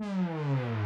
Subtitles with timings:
[0.00, 0.83] Hmm.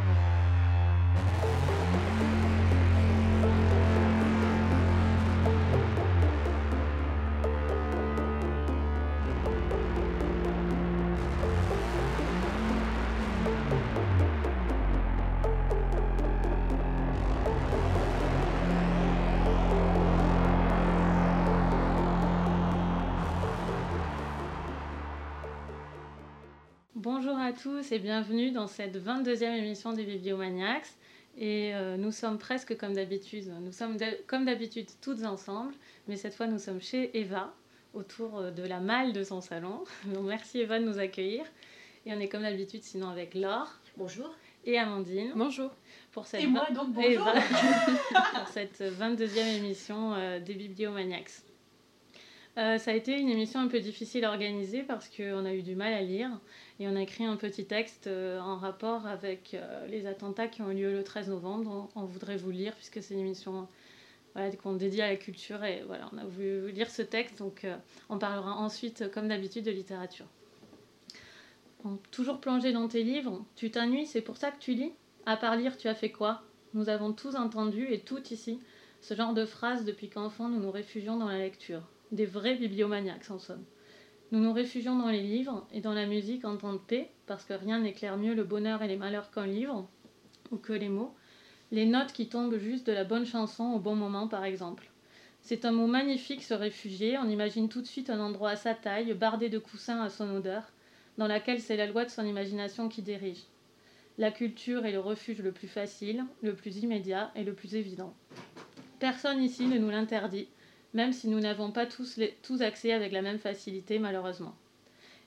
[27.10, 30.88] Bonjour à tous et bienvenue dans cette 22e émission des Bibliomaniacs.
[31.38, 33.50] Et euh, nous sommes presque comme d'habitude.
[33.62, 33.96] Nous sommes
[34.26, 35.72] comme d'habitude toutes ensemble,
[36.06, 37.54] mais cette fois nous sommes chez Eva,
[37.94, 39.84] autour euh, de la malle de son salon.
[40.12, 41.46] Donc merci Eva de nous accueillir.
[42.04, 43.72] Et on est comme d'habitude sinon avec Laure.
[43.96, 44.30] Bonjour.
[44.66, 45.32] Et Amandine.
[45.34, 45.70] Bonjour.
[46.12, 47.24] Pour cette et moi donc bonjour.
[48.34, 51.30] pour cette 22e émission euh, des Bibliomaniacs.
[52.54, 55.74] ça a été une émission un peu difficile à organiser parce qu'on a eu du
[55.74, 56.38] mal à lire.
[56.80, 60.62] Et on a écrit un petit texte euh, en rapport avec euh, les attentats qui
[60.62, 61.88] ont eu lieu le 13 novembre.
[61.96, 63.66] On, voudrait vous lire puisque c'est une émission
[64.62, 65.64] qu'on dédie à la culture.
[65.64, 67.38] Et voilà, on a voulu lire ce texte.
[67.38, 67.76] Donc euh,
[68.08, 70.26] on parlera ensuite, comme d'habitude, de littérature.
[72.12, 74.92] toujours plongé dans tes livres, tu t'ennuies, c'est pour ça que tu lis?
[75.26, 76.42] À part lire, tu as fait quoi?
[76.74, 78.60] Nous avons tous entendu, et toutes ici,
[79.00, 81.82] ce genre de phrases depuis qu'enfant nous nous réfugions dans la lecture.
[82.12, 83.64] Des vrais bibliomaniacs en somme.
[84.30, 87.44] Nous nous réfugions dans les livres et dans la musique en temps de paix, parce
[87.44, 89.88] que rien n'éclaire mieux le bonheur et les malheurs qu'un livre,
[90.50, 91.14] ou que les mots,
[91.72, 94.90] les notes qui tombent juste de la bonne chanson au bon moment par exemple.
[95.40, 98.74] C'est un mot magnifique se réfugier, on imagine tout de suite un endroit à sa
[98.74, 100.72] taille, bardé de coussins à son odeur,
[101.16, 103.44] dans laquelle c'est la loi de son imagination qui dirige.
[104.18, 108.14] La culture est le refuge le plus facile, le plus immédiat et le plus évident.
[108.98, 110.48] Personne ici ne nous l'interdit,
[110.94, 114.54] même si nous n'avons pas tous, tous accès avec la même facilité, malheureusement.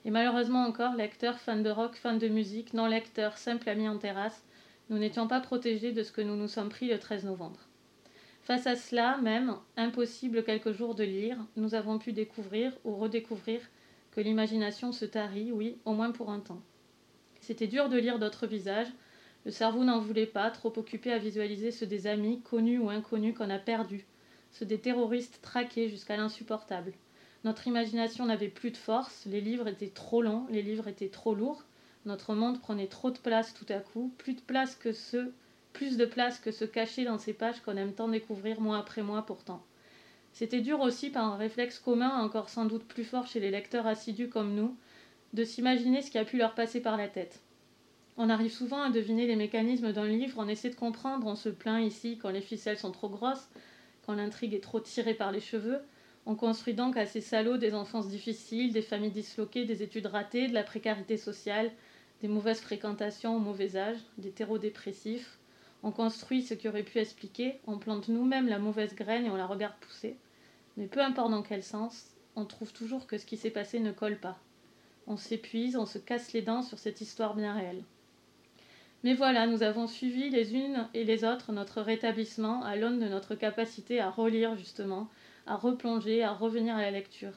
[0.06, 3.98] Et malheureusement encore, lecteurs, fans de rock, fans de musique, non lecteurs, simples amis en
[3.98, 4.44] terrasse,
[4.90, 7.60] nous n'étions pas protégés de ce que nous nous sommes pris le 13 novembre.
[8.42, 13.62] Face à cela, même, impossible quelques jours de lire, nous avons pu découvrir ou redécouvrir
[14.12, 16.62] que l'imagination se tarit, oui, au moins pour un temps.
[17.40, 18.92] C'était dur de lire d'autres visages,
[19.46, 23.36] le cerveau n'en voulait pas, trop occupé à visualiser ceux des amis, connus ou inconnus,
[23.36, 24.06] qu'on a perdus,
[24.52, 26.94] ceux des terroristes traqués jusqu'à l'insupportable.
[27.44, 31.34] Notre imagination n'avait plus de force, les livres étaient trop longs, les livres étaient trop
[31.34, 31.64] lourds,
[32.06, 35.32] notre monde prenait trop de place tout à coup, plus de place que ce,
[35.74, 39.02] plus de place que ce caché dans ces pages qu'on aime tant découvrir mois après
[39.02, 39.64] mois pourtant.
[40.34, 43.88] C'était dur aussi par un réflexe commun, encore sans doute plus fort chez les lecteurs
[43.88, 44.76] assidus comme nous,
[45.34, 47.42] de s'imaginer ce qui a pu leur passer par la tête.
[48.18, 51.50] On arrive souvent à deviner les mécanismes d'un livre, on essaie de comprendre, on se
[51.50, 53.50] plaint ici quand les ficelles sont trop grosses,
[54.06, 55.80] quand l'intrigue est trop tirée par les cheveux.
[56.26, 60.48] On construit donc à ces salauds des enfances difficiles, des familles disloquées, des études ratées,
[60.48, 61.72] de la précarité sociale,
[62.22, 65.40] des mauvaises fréquentations au mauvais âge, des terreaux dépressifs.
[65.84, 69.36] On construit ce qui aurait pu expliquer, on plante nous-mêmes la mauvaise graine et on
[69.36, 70.18] la regarde pousser.
[70.78, 73.92] Mais peu importe dans quel sens, on trouve toujours que ce qui s'est passé ne
[73.92, 74.40] colle pas.
[75.08, 77.84] On s'épuise, on se casse les dents sur cette histoire bien réelle.
[79.04, 83.08] Mais voilà, nous avons suivi les unes et les autres notre rétablissement à l'aune de
[83.08, 85.10] notre capacité à relire justement,
[85.48, 87.34] à replonger, à revenir à la lecture.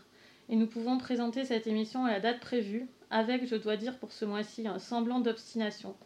[0.51, 4.13] Et nous pouvons présenter cette émission à la date prévue, avec, je dois dire pour
[4.13, 5.97] ce mois-ci, un semblant d'obstination,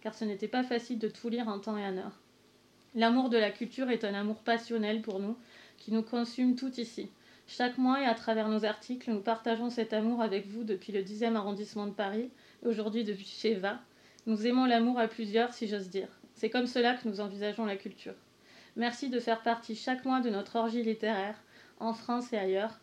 [0.00, 2.20] car ce n'était pas facile de tout lire en temps et en heure.
[2.96, 5.36] L'amour de la culture est un amour passionnel pour nous,
[5.78, 7.08] qui nous consume tout ici.
[7.46, 11.02] Chaque mois et à travers nos articles, nous partageons cet amour avec vous depuis le
[11.02, 12.30] 10e arrondissement de Paris,
[12.64, 13.54] aujourd'hui depuis chez
[14.26, 16.08] nous aimons l'amour à plusieurs, si j'ose dire.
[16.34, 18.14] C'est comme cela que nous envisageons la culture.
[18.76, 21.36] Merci de faire partie chaque mois de notre orgie littéraire,
[21.78, 22.80] en France et ailleurs.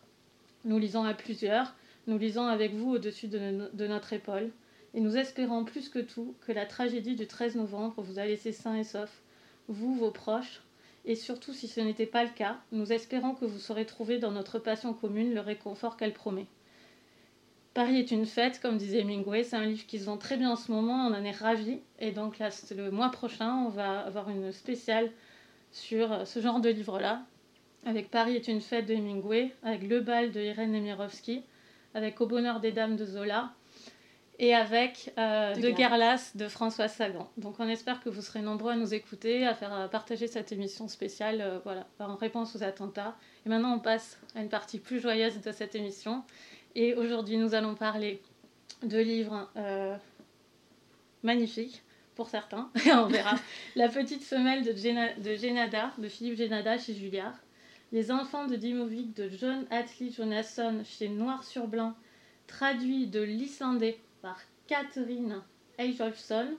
[0.64, 1.74] Nous lisons à plusieurs,
[2.06, 4.50] nous lisons avec vous au-dessus de, notre épaule,
[4.94, 8.52] et nous espérons plus que tout que la tragédie du 13 novembre vous a laissé
[8.52, 9.22] sains et saufs,
[9.68, 10.62] vous, vos proches,
[11.04, 14.30] et surtout si ce n'était pas le cas, nous espérons que vous saurez trouver dans
[14.30, 16.46] notre passion commune le réconfort qu'elle promet.
[17.74, 19.44] Paris est une fête, comme disait Hemingway.
[19.44, 21.80] C'est un livre qui se vend très bien en ce moment, on en est ravis.
[21.98, 25.10] Et donc là, le mois prochain, on va avoir une spéciale
[25.72, 27.22] sur euh, ce genre de livre-là,
[27.84, 31.42] avec Paris est une fête de Hemingway, avec Le bal de Irène Nemirovsky,
[31.94, 33.52] avec Au bonheur des dames de Zola,
[34.38, 37.28] et avec euh, De, Guerlas de François Sagan.
[37.36, 40.88] Donc on espère que vous serez nombreux à nous écouter, à faire partager cette émission
[40.88, 43.16] spéciale euh, voilà, en réponse aux attentats.
[43.46, 46.22] Et maintenant on passe à une partie plus joyeuse de cette émission.
[46.74, 48.22] Et aujourd'hui, nous allons parler
[48.82, 49.96] de livres euh,
[51.22, 51.82] magnifiques
[52.14, 52.70] pour certains.
[52.86, 53.36] on verra.
[53.76, 54.72] La petite femelle de,
[55.36, 57.34] Genada, de Philippe Genada chez Julliard.
[57.92, 61.94] Les enfants de Dimovic de John Atlee Jonasson chez Noir sur Blanc,
[62.46, 65.42] traduit de l'islandais par Catherine
[65.78, 66.56] Eyjolfsson.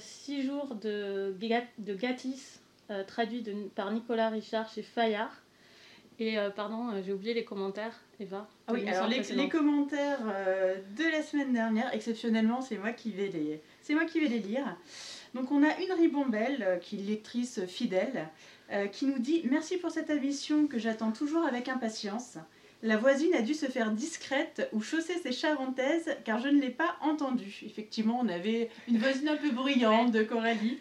[0.00, 1.34] Six jours de,
[1.78, 2.58] de Gatis,
[3.06, 3.44] traduit
[3.76, 5.42] par Nicolas Richard chez Fayard.
[6.18, 8.48] Et pardon, j'ai oublié les commentaires, Eva.
[8.66, 10.20] Ah oui, alors les, les, commentaires
[10.96, 14.38] de la semaine dernière, exceptionnellement, c'est moi qui vais les, c'est moi qui vais les
[14.38, 14.76] lire.
[15.34, 18.28] Donc on a une ribombelle, qui est lectrice fidèle,
[18.92, 22.38] qui nous dit Merci pour cette émission que j'attends toujours avec impatience.
[22.86, 26.70] La voisine a dû se faire discrète ou chausser ses charentaises car je ne l'ai
[26.70, 27.62] pas entendue.
[27.66, 30.78] Effectivement, on avait une voisine un peu bruyante de Coralie.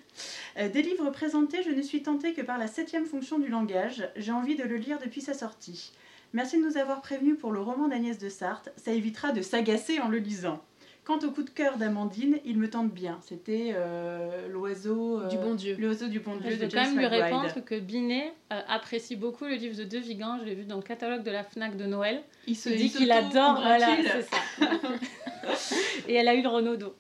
[0.60, 4.08] Euh, des livres présentés, je ne suis tentée que par la septième fonction du langage.
[4.18, 5.94] J'ai envie de le lire depuis sa sortie.
[6.34, 8.70] Merci de nous avoir prévenus pour le roman d'Agnès de Sarthe.
[8.78, 10.62] Ça évitera de s'agacer en le lisant.
[11.06, 13.20] Quant au coup de cœur d'Amandine, il me tente bien.
[13.22, 15.78] C'était euh, l'oiseau du bon Dieu.
[15.80, 16.50] L'oiseau du bon Dieu.
[16.50, 20.00] Je vais quand même lui répondre que Binet euh, apprécie beaucoup le livre de De
[20.00, 20.40] Vigan.
[20.40, 22.24] Je l'ai vu dans le catalogue de la Fnac de Noël.
[22.48, 23.62] Il se dit qu'il adore.
[23.62, 24.38] Voilà, c'est ça.
[26.08, 26.96] et elle a eu le Renaudot.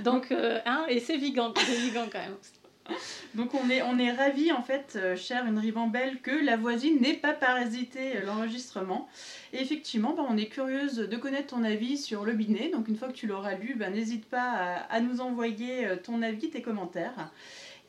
[0.00, 2.36] Donc, euh, hein, et c'est Vigan, c'est Vigan quand même.
[3.34, 7.00] Donc on est, on est ravis en fait, euh, chère une ribambelle, que la voisine
[7.00, 9.08] n'ait pas parasité euh, l'enregistrement.
[9.52, 12.70] Et effectivement, bah, on est curieuse de connaître ton avis sur le binet.
[12.70, 16.22] Donc une fois que tu l'auras lu, bah, n'hésite pas à, nous envoyer euh, ton
[16.22, 17.30] avis, tes commentaires.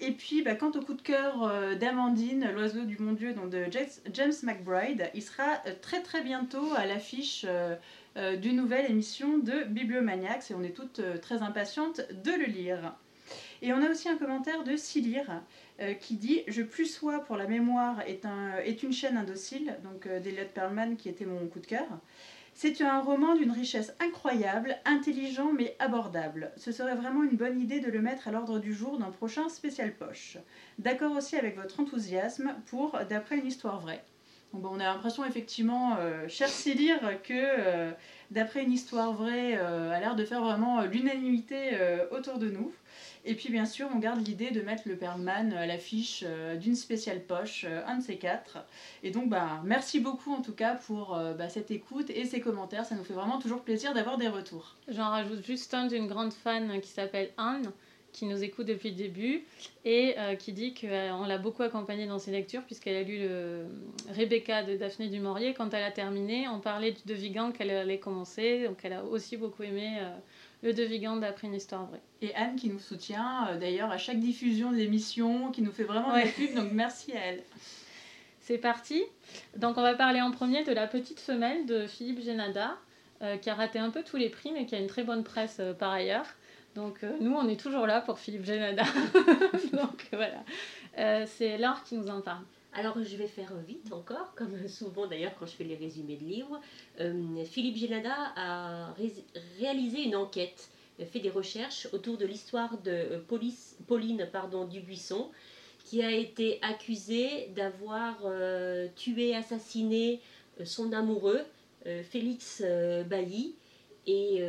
[0.01, 3.65] Et puis, bah, quant au coup de cœur d'Amandine, l'oiseau du bon Dieu, donc de
[4.13, 7.45] James McBride, il sera très très bientôt à l'affiche
[8.15, 12.93] d'une nouvelle émission de Bibliomaniacs et on est toutes très impatientes de le lire.
[13.61, 15.41] Et on a aussi un commentaire de Silir
[15.81, 19.77] euh, qui dit Je plus sois pour la mémoire est, un, est une chaîne indocile,
[19.83, 21.87] donc euh, d'Eliot Perlman qui était mon coup de cœur.
[22.53, 26.51] C'est un roman d'une richesse incroyable, intelligent mais abordable.
[26.57, 29.47] Ce serait vraiment une bonne idée de le mettre à l'ordre du jour d'un prochain
[29.49, 30.37] spécial poche.
[30.77, 34.03] D'accord aussi avec votre enthousiasme pour D'après une histoire vraie.
[34.51, 37.91] Bon, on a l'impression effectivement, euh, cher Silir, que euh,
[38.31, 41.75] D'après une histoire vraie a l'air de faire vraiment l'unanimité
[42.11, 42.71] autour de nous.
[43.25, 46.75] Et puis bien sûr, on garde l'idée de mettre le Perlman à l'affiche euh, d'une
[46.75, 48.59] spéciale poche, euh, un de ces quatre.
[49.03, 52.39] Et donc, bah, merci beaucoup en tout cas pour euh, bah, cette écoute et ces
[52.39, 52.85] commentaires.
[52.85, 54.75] Ça nous fait vraiment toujours plaisir d'avoir des retours.
[54.87, 57.71] J'en rajoute juste un d'une grande fan qui s'appelle Anne
[58.11, 59.43] qui nous écoute depuis le début
[59.85, 63.65] et qui dit qu'on l'a beaucoup accompagnée dans ses lectures puisqu'elle a lu le
[64.15, 65.53] Rebecca de Daphné du Maurier.
[65.53, 69.37] Quand elle a terminé, on parlait de Vigan qu'elle allait commencer, donc elle a aussi
[69.37, 69.99] beaucoup aimé
[70.61, 72.01] le De Vigan d'après une histoire vraie.
[72.21, 76.13] Et Anne qui nous soutient euh, d'ailleurs à chaque diffusion d'émissions, qui nous fait vraiment
[76.13, 76.27] ouais.
[76.27, 77.43] pub, donc merci à elle.
[78.41, 79.03] C'est parti.
[79.57, 82.77] Donc on va parler en premier de La Petite Femelle de Philippe Génada,
[83.21, 85.23] euh, qui a raté un peu tous les prix, mais qui a une très bonne
[85.23, 86.25] presse euh, par ailleurs.
[86.75, 88.83] Donc nous, on est toujours là pour Philippe Génada.
[89.73, 91.25] donc voilà.
[91.25, 92.43] C'est Laure qui nous en parle.
[92.73, 96.25] Alors je vais faire vite encore, comme souvent d'ailleurs quand je fais les résumés de
[96.25, 96.59] livres.
[96.99, 98.93] Euh, Philippe Génada a
[99.59, 100.69] réalisé une enquête,
[101.11, 105.31] fait des recherches autour de l'histoire de euh, Pauline pardon, Dubuisson,
[105.85, 110.21] qui a été accusée d'avoir euh, tué, assassiné
[110.63, 111.41] son amoureux,
[112.03, 112.61] Félix
[113.07, 113.55] Bailly.
[114.05, 114.43] Et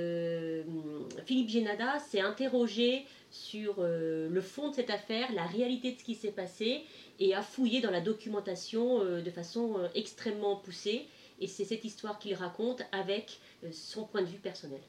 [1.25, 6.15] Philippe Génada s'est interrogé sur le fond de cette affaire, la réalité de ce qui
[6.15, 6.85] s'est passé,
[7.21, 11.07] et a fouillé dans la documentation euh, de façon euh, extrêmement poussée.
[11.39, 14.81] Et c'est cette histoire qu'il raconte avec euh, son point de vue personnel.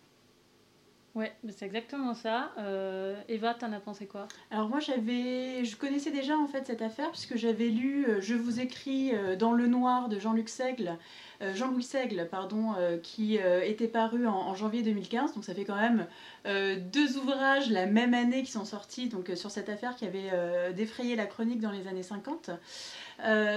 [1.14, 2.52] Ouais, c'est exactement ça.
[3.28, 4.28] Eva, t'en as pensé quoi?
[4.50, 8.62] Alors moi, j'avais, je connaissais déjà en fait cette affaire puisque j'avais lu Je vous
[8.62, 10.98] écris dans le noir de Jean-Luc Seigle,
[11.54, 15.34] Jean-Louis Seigle, pardon, qui était paru en, en, janvier 2015.
[15.34, 16.08] Donc ça fait quand même
[16.48, 20.06] euh, deux ouvrages la même année qui sont sortis donc, euh, sur cette affaire qui
[20.06, 22.50] avait euh, défrayé la chronique dans les années 50.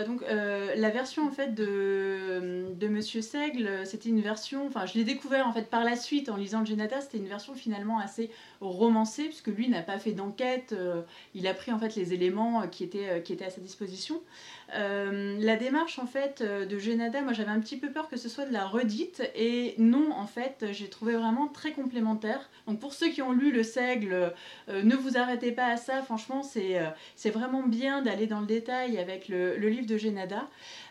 [0.07, 5.05] Donc la version en fait de, de Monsieur Seigle, c'était une version, enfin je l'ai
[5.05, 8.31] découvert en fait par la suite en lisant le Genata, c'était une version finalement assez
[8.61, 10.75] romancée puisque lui n'a pas fait d'enquête,
[11.35, 14.21] il a pris en fait les éléments qui étaient à sa disposition.
[14.73, 18.47] La démarche en fait de Genada, moi j'avais un petit peu peur que ce soit
[18.47, 22.51] de la redite et non en fait j'ai trouvé vraiment très complémentaire.
[22.67, 24.33] Donc pour ceux qui ont lu Le Seigle,
[24.69, 28.47] euh, ne vous arrêtez pas à ça, franchement c'est euh, vraiment bien d'aller dans le
[28.47, 30.49] détail avec le, livre de Génada.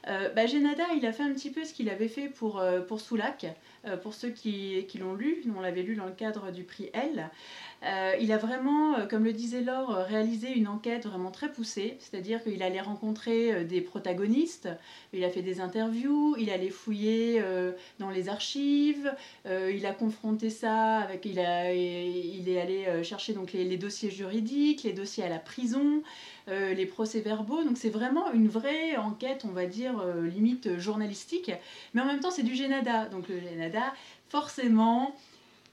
[0.08, 3.00] Euh, bah, Génada, il a fait un petit peu ce qu'il avait fait pour, pour
[3.00, 3.46] Soulac,
[4.02, 7.30] pour ceux qui, qui l'ont lu, on l'avait lu dans le cadre du prix L.
[7.86, 11.52] Euh, il a vraiment, euh, comme le disait Laure, euh, réalisé une enquête vraiment très
[11.52, 14.70] poussée, c'est-à-dire qu'il allait rencontrer des protagonistes,
[15.12, 17.42] il a fait des interviews, il allait fouiller
[18.00, 19.14] dans les archives,
[19.46, 24.84] il a confronté ça avec, il, a, il est allé chercher donc les, dossiers juridiques,
[24.84, 26.04] les dossiers à la prison,
[26.48, 27.64] les procès-verbaux.
[27.64, 31.52] Donc c'est vraiment une vraie enquête, on va dire, limite journalistique.
[31.94, 33.06] Mais en même temps, c'est du Génada.
[33.06, 33.94] Donc le Génada,
[34.30, 35.16] forcément,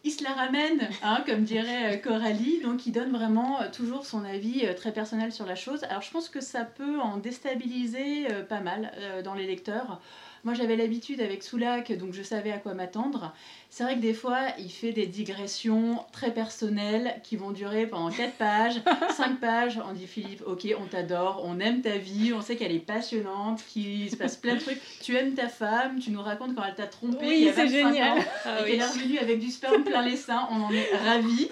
[0.02, 4.06] il se la ramène, hein, comme dirait euh, Coralie, donc il donne vraiment euh, toujours
[4.06, 5.84] son avis euh, très personnel sur la chose.
[5.84, 8.92] Alors je pense que ça peut en déstabiliser pas mal
[9.24, 10.00] dans les lecteurs.
[10.42, 13.34] Moi j'avais l'habitude avec Soulac, donc je savais à quoi m'attendre.
[13.68, 18.10] C'est vrai que des fois il fait des digressions très personnelles qui vont durer pendant
[18.10, 18.80] 4 pages,
[19.16, 19.78] 5 pages.
[19.88, 23.62] On dit Philippe, ok, on t'adore, on aime ta vie, on sait qu'elle est passionnante,
[23.68, 24.80] qu'il se passe plein de trucs.
[25.02, 27.26] Tu aimes ta femme, tu nous racontes quand elle t'a trompé.
[27.26, 28.18] Oui, c'est génial.
[28.44, 31.50] Ah, et qu'elle est revenue avec du sperme plein les seins, on en est ravis.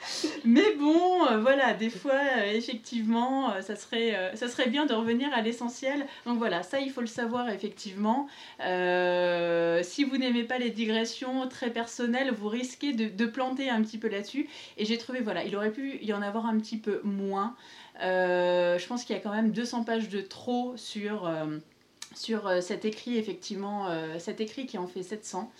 [0.44, 4.94] Mais bon, euh, voilà, des fois, euh, effectivement, euh, ça, serait, ça serait bien de
[4.94, 6.06] revenir à l'essentiel.
[6.26, 8.28] Donc voilà, ça, il faut le savoir, effectivement.
[8.60, 13.98] si vous n'aimez pas les digressions très personnelles, vous risquez de, de planter un petit
[13.98, 14.48] peu là-dessus.
[14.76, 17.54] Et j'ai trouvé, voilà, il aurait pu y en avoir un petit peu moins.
[18.00, 21.30] je pense qu'il y a quand même 200 pages de trop sur
[22.18, 25.50] sur euh, cet écrit, effectivement, euh, cet écrit qui en fait 700.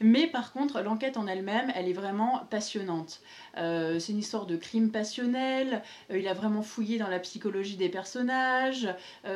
[0.00, 3.20] Mais par contre, l'enquête en elle-même, elle est vraiment passionnante.
[3.56, 7.88] Euh, c'est une histoire de crime passionnel, il a vraiment fouillé dans la psychologie des
[7.88, 8.88] personnages,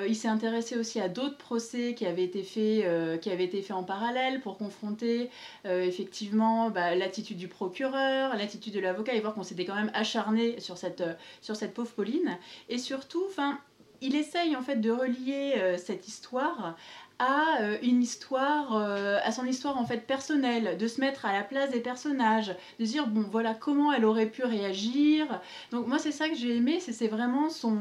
[0.06, 3.76] il s'est intéressé aussi à d'autres procès qui avaient été faits, qui avaient été faits
[3.76, 5.28] en parallèle pour confronter
[5.64, 10.60] effectivement bah, l'attitude du procureur, l'attitude de l'avocat et voir qu'on s'était quand même acharné
[10.60, 11.02] sur cette,
[11.40, 12.38] sur cette pauvre Pauline.
[12.68, 13.58] Et surtout, enfin
[14.02, 16.76] il essaye en fait de relier euh, cette histoire
[17.18, 21.32] à euh, une histoire, euh, à son histoire en fait personnelle, de se mettre à
[21.32, 25.40] la place des personnages, de dire bon voilà comment elle aurait pu réagir.
[25.70, 27.78] Donc moi c'est ça que j'ai aimé, c'est vraiment son,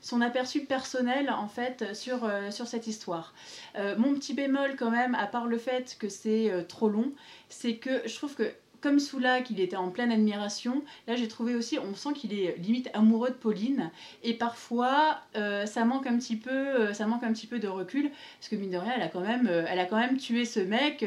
[0.00, 3.34] son aperçu personnel en fait sur, sur cette histoire.
[3.74, 7.10] mon petit bémol quand même, à part le fait que c'est trop long,
[7.48, 8.52] c'est que je trouve que
[8.86, 12.88] comme Soulac, était en pleine admiration, là j'ai trouvé aussi, on sent qu'il est limite
[12.94, 13.90] amoureux de Pauline,
[14.22, 17.66] et parfois euh, ça manque un petit peu, euh, ça manque un petit peu de
[17.66, 20.18] recul, parce que mine de rien, elle a quand même, euh, elle a quand même
[20.18, 21.04] tué ce mec,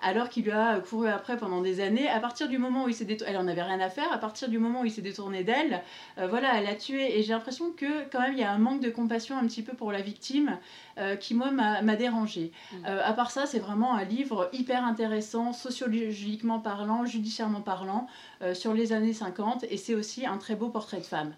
[0.00, 2.08] alors qu'il lui a couru après pendant des années.
[2.08, 4.10] À partir du moment où il s'est détourné, elle en avait rien à faire.
[4.10, 5.82] À partir du moment où il s'est détourné d'elle,
[6.16, 7.18] voilà, elle l'a tué.
[7.18, 9.62] Et j'ai l'impression que quand même il y a un manque de compassion un petit
[9.62, 10.58] peu pour la victime,
[11.20, 12.52] qui moi m'a dérangé.
[12.72, 12.86] Mm.
[12.86, 18.06] à part ça, c'est vraiment un livre hyper intéressant, sociologiquement parlant, judiciairement parlant,
[18.42, 21.34] euh, sur les années 50, et c'est aussi un très beau portrait de femme.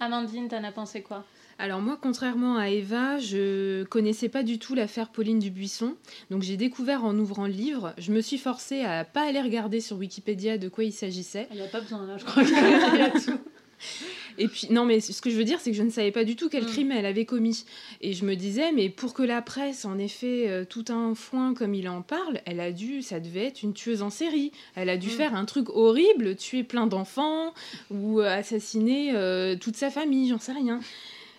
[0.00, 1.24] Amandine, t'en as pensé quoi?
[1.58, 5.94] Alors moi, contrairement à Eva, je connaissais pas du tout l'affaire Pauline Dubuisson.
[6.30, 7.94] Donc j'ai découvert en ouvrant le livre.
[7.96, 11.46] Je me suis forcée à pas aller regarder sur Wikipédia de quoi il s'agissait.
[11.52, 13.38] Il n'y a pas besoin là, je crois qu'il y a tout.
[14.38, 16.24] Et puis, non, mais ce que je veux dire, c'est que je ne savais pas
[16.24, 16.68] du tout quel mm.
[16.68, 17.64] crime elle avait commis.
[18.00, 21.14] Et je me disais, mais pour que la presse en ait fait euh, tout un
[21.14, 24.52] foin comme il en parle, elle a dû, ça devait être une tueuse en série.
[24.74, 25.12] Elle a dû mm.
[25.12, 27.54] faire un truc horrible, tuer plein d'enfants
[27.90, 30.80] ou assassiner euh, toute sa famille, j'en sais rien.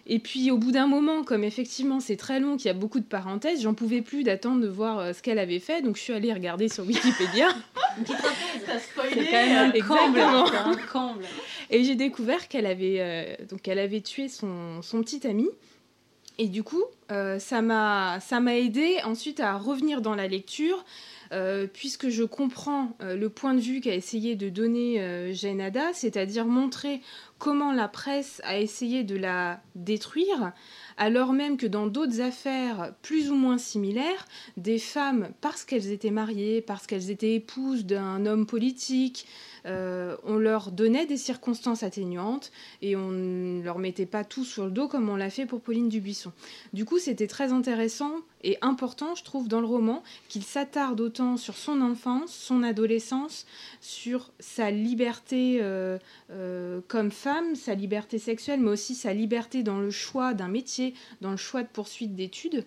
[0.08, 3.00] Et puis au bout d'un moment, comme effectivement c'est très long, qu'il y a beaucoup
[3.00, 6.14] de parenthèses, j'en pouvais plus d'attendre de voir ce qu'elle avait fait, donc je suis
[6.14, 7.48] allée regarder sur Wikipédia.
[8.06, 11.26] c'est quand même un comble.
[11.70, 15.48] Et j'ai découvert qu'elle avait, euh, donc elle avait tué son, son, petit ami.
[16.38, 18.20] Et du coup, euh, ça m'a
[18.56, 20.84] aidé ensuite à revenir dans la lecture,
[21.32, 27.02] euh, puisque je comprends le point de vue qu'a essayé de donner Jenada, c'est-à-dire montrer
[27.38, 30.54] comment la presse a essayé de la détruire,
[30.98, 34.26] alors même que dans d'autres affaires plus ou moins similaires,
[34.58, 39.28] des femmes, parce qu'elles étaient mariées, parce qu'elles étaient épouses d'un homme politique,
[39.66, 42.52] euh, on leur donnait des circonstances atténuantes
[42.82, 45.62] et on ne leur mettait pas tout sur le dos comme on l'a fait pour
[45.62, 46.32] Pauline Dubuisson.
[46.74, 48.12] Du coup, c'était très intéressant
[48.44, 53.48] et important, je trouve, dans le roman, qu'il s'attarde autant sur son enfance, son adolescence,
[53.82, 55.98] sur sa liberté euh,
[56.30, 57.25] euh, comme femme,
[57.56, 61.64] sa liberté sexuelle, mais aussi sa liberté dans le choix d'un métier, dans le choix
[61.64, 62.66] de poursuite d'études.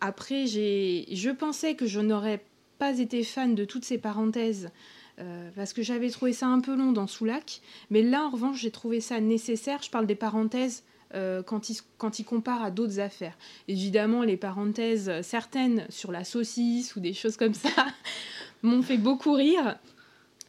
[0.00, 2.42] après, je pensais que je n'aurais
[2.78, 4.70] pas été fan de toutes ces parenthèses
[5.18, 8.60] euh, parce que j'avais trouvé ça un peu long dans Soulac, mais là en revanche
[8.60, 9.82] j'ai trouvé ça nécessaire.
[9.82, 12.10] Je parle des parenthèses euh, quand, il, quand
[12.48, 13.36] à d'autres affaires.
[13.68, 17.68] Évidemment, les parenthèses, certaines sur la saucisse ou des choses comme ça,
[18.62, 19.78] m'ont fait beaucoup rire.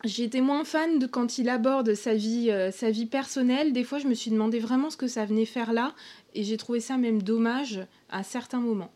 [0.03, 3.72] J'étais moins fan de quand il aborde sa vie, euh, sa vie personnelle.
[3.72, 5.93] Des fois, je me suis demandé vraiment ce que ça venait faire là,
[6.33, 8.91] et j'ai trouvé ça même dommage à certains moments.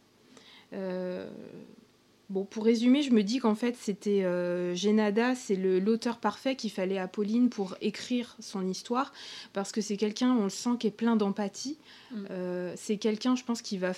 [2.30, 6.72] Bon, pour résumer, je me dis qu'en fait, c'était euh, Genada, c'est l'auteur parfait qu'il
[6.72, 9.14] fallait à Pauline pour écrire son histoire,
[9.54, 11.78] parce que c'est quelqu'un, on le sent, qui est plein d'empathie.
[12.12, 12.26] Mm.
[12.32, 13.94] Euh, c'est quelqu'un, je pense, qui, va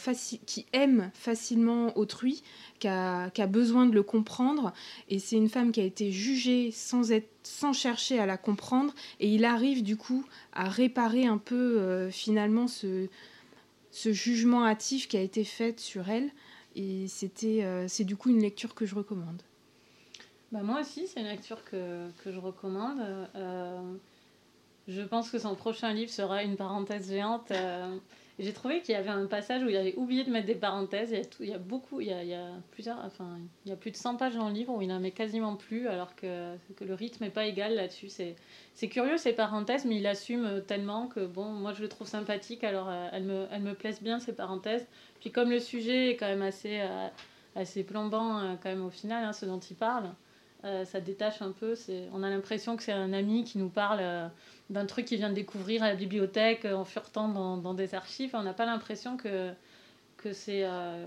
[0.45, 2.43] qui aime facilement autrui,
[2.77, 4.74] qui a, besoin de le comprendre,
[5.09, 8.93] et c'est une femme qui a été jugée sans, être, sans chercher à la comprendre,
[9.19, 13.07] et il arrive du coup à réparer un peu euh, finalement ce,
[13.89, 16.29] ce jugement hâtif qui a été fait sur elle.
[16.81, 19.41] Et c'était, euh, c'est du coup une lecture que je recommande.
[20.53, 23.00] bah Moi aussi, c'est une lecture que, que je recommande.
[24.88, 27.51] je pense que son prochain livre sera une parenthèse géante.
[28.39, 31.13] J'ai trouvé qu'il y avait un passage où il avait oublié de mettre des parenthèses.
[31.41, 34.15] Il y a, beaucoup, il y a, plusieurs, enfin, il y a plus de 100
[34.15, 37.25] pages dans le livre où il n'en met quasiment plus, alors que, que le rythme
[37.25, 38.10] n'est pas égal là-dessus.
[38.10, 42.63] C'est curieux ces parenthèses, mais il assume tellement que, bon, moi je le trouve sympathique,
[42.63, 44.88] alors euh, elles, me, elles me plaisent bien ces parenthèses.
[45.19, 47.08] Puis comme le sujet est quand même assez, euh,
[47.58, 50.13] assez plombant, euh, quand même au final, hein, ce dont il parle,
[50.63, 51.75] ça détache un peu.
[52.13, 54.29] On a l'impression que c'est un ami qui nous parle
[54.69, 58.31] d'un truc qu'il vient de découvrir à la bibliothèque en furetant dans, dans des archives.
[58.33, 59.51] On n'a pas l'impression que,
[60.17, 61.05] que c'est euh,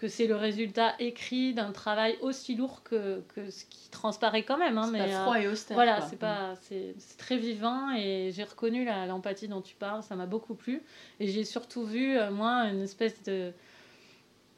[0.00, 4.56] que c'est le résultat écrit d'un travail aussi lourd que, que, ce qui transparaît quand
[4.56, 4.78] même.
[4.78, 5.74] Hein, c'est mais, pas froid et austère.
[5.74, 10.16] Voilà, c'est pas c'est, très vivant et j'ai reconnu la, l'empathie dont tu parles, ça
[10.16, 10.82] m'a beaucoup plu.
[11.20, 13.52] Et j'ai surtout vu, euh, moi, une espèce de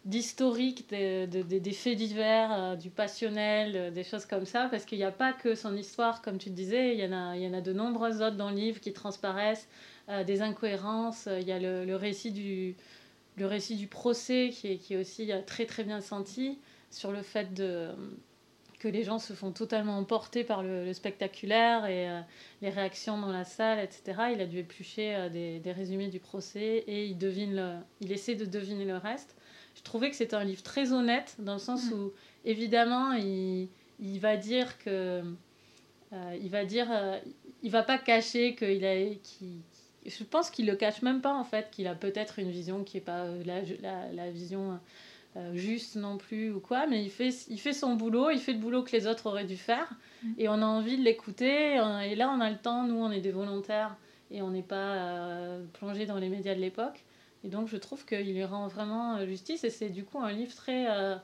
[0.04, 4.98] d'historique des, des, faits divers, euh, du passionnel, euh, des choses comme ça, parce qu'il
[4.98, 7.46] n'y a pas que son histoire, comme tu disais, il y en a, il y
[7.46, 9.68] en a de nombreuses autres dans le livre qui transparaissent,
[10.08, 12.74] euh, des incohérences, il y a le, le, récit du,
[13.36, 16.58] le récit du procès qui est, qui est aussi très très bien senti
[16.90, 17.90] sur le fait de,
[18.80, 22.08] que les gens se font totalement emporter par le, spectaculaire et
[22.60, 24.02] les réactions dans la salle, etc.
[24.34, 28.44] Il a dû éplucher des, des, résumés du procès et il, devine il essaie de
[28.44, 29.36] deviner le reste
[29.74, 31.94] je trouvais que c'était un livre très honnête, dans le sens mm.
[31.94, 32.12] où,
[32.44, 33.68] évidemment, il,
[34.00, 35.22] il va dire que.
[36.12, 36.88] Euh, il va dire.
[36.90, 37.18] Euh,
[37.62, 39.06] il va pas cacher qu'il a.
[40.04, 42.96] je pense qu'il le cache même pas, en fait, qu'il a peut-être une vision qui
[42.96, 44.78] n'est pas euh, la, la, la vision.
[45.54, 48.58] juste non plus ou quoi, mais il fait, il fait son boulot, il fait le
[48.58, 49.90] boulot que les autres auraient dû faire,
[50.22, 50.32] mm.
[50.38, 53.22] et on a envie de l'écouter, et là on a le temps, nous on est
[53.22, 53.96] des volontaires,
[54.30, 57.02] et on n'est pas plongé dans les médias de l'époque,
[57.44, 60.32] et donc je trouve qu'il lui rend vraiment euh, justice et c'est du coup un
[60.32, 61.16] livre très euh,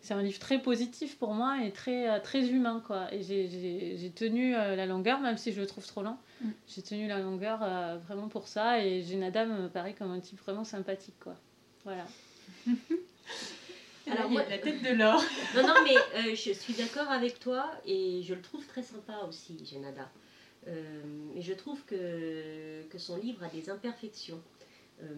[0.00, 3.12] c'est un livre très positif pour moi et très, euh, très humain quoi.
[3.12, 6.20] Et j'ai tenu la longueur même si je le trouve trop lent.
[6.40, 6.50] Mm.
[6.68, 7.58] J'ai tenu la longueur
[8.06, 11.34] vraiment pour ça et Jenada me paraît comme un type vraiment sympathique quoi.
[11.84, 12.06] Voilà.
[14.10, 15.22] Alors moi, la tête de l'or.
[15.56, 19.58] non non mais je suis d'accord avec toi et je le trouve très sympa aussi
[19.68, 20.08] Jenada.
[20.64, 24.40] mais je trouve que, que son livre a des imperfections.
[25.02, 25.14] Euh,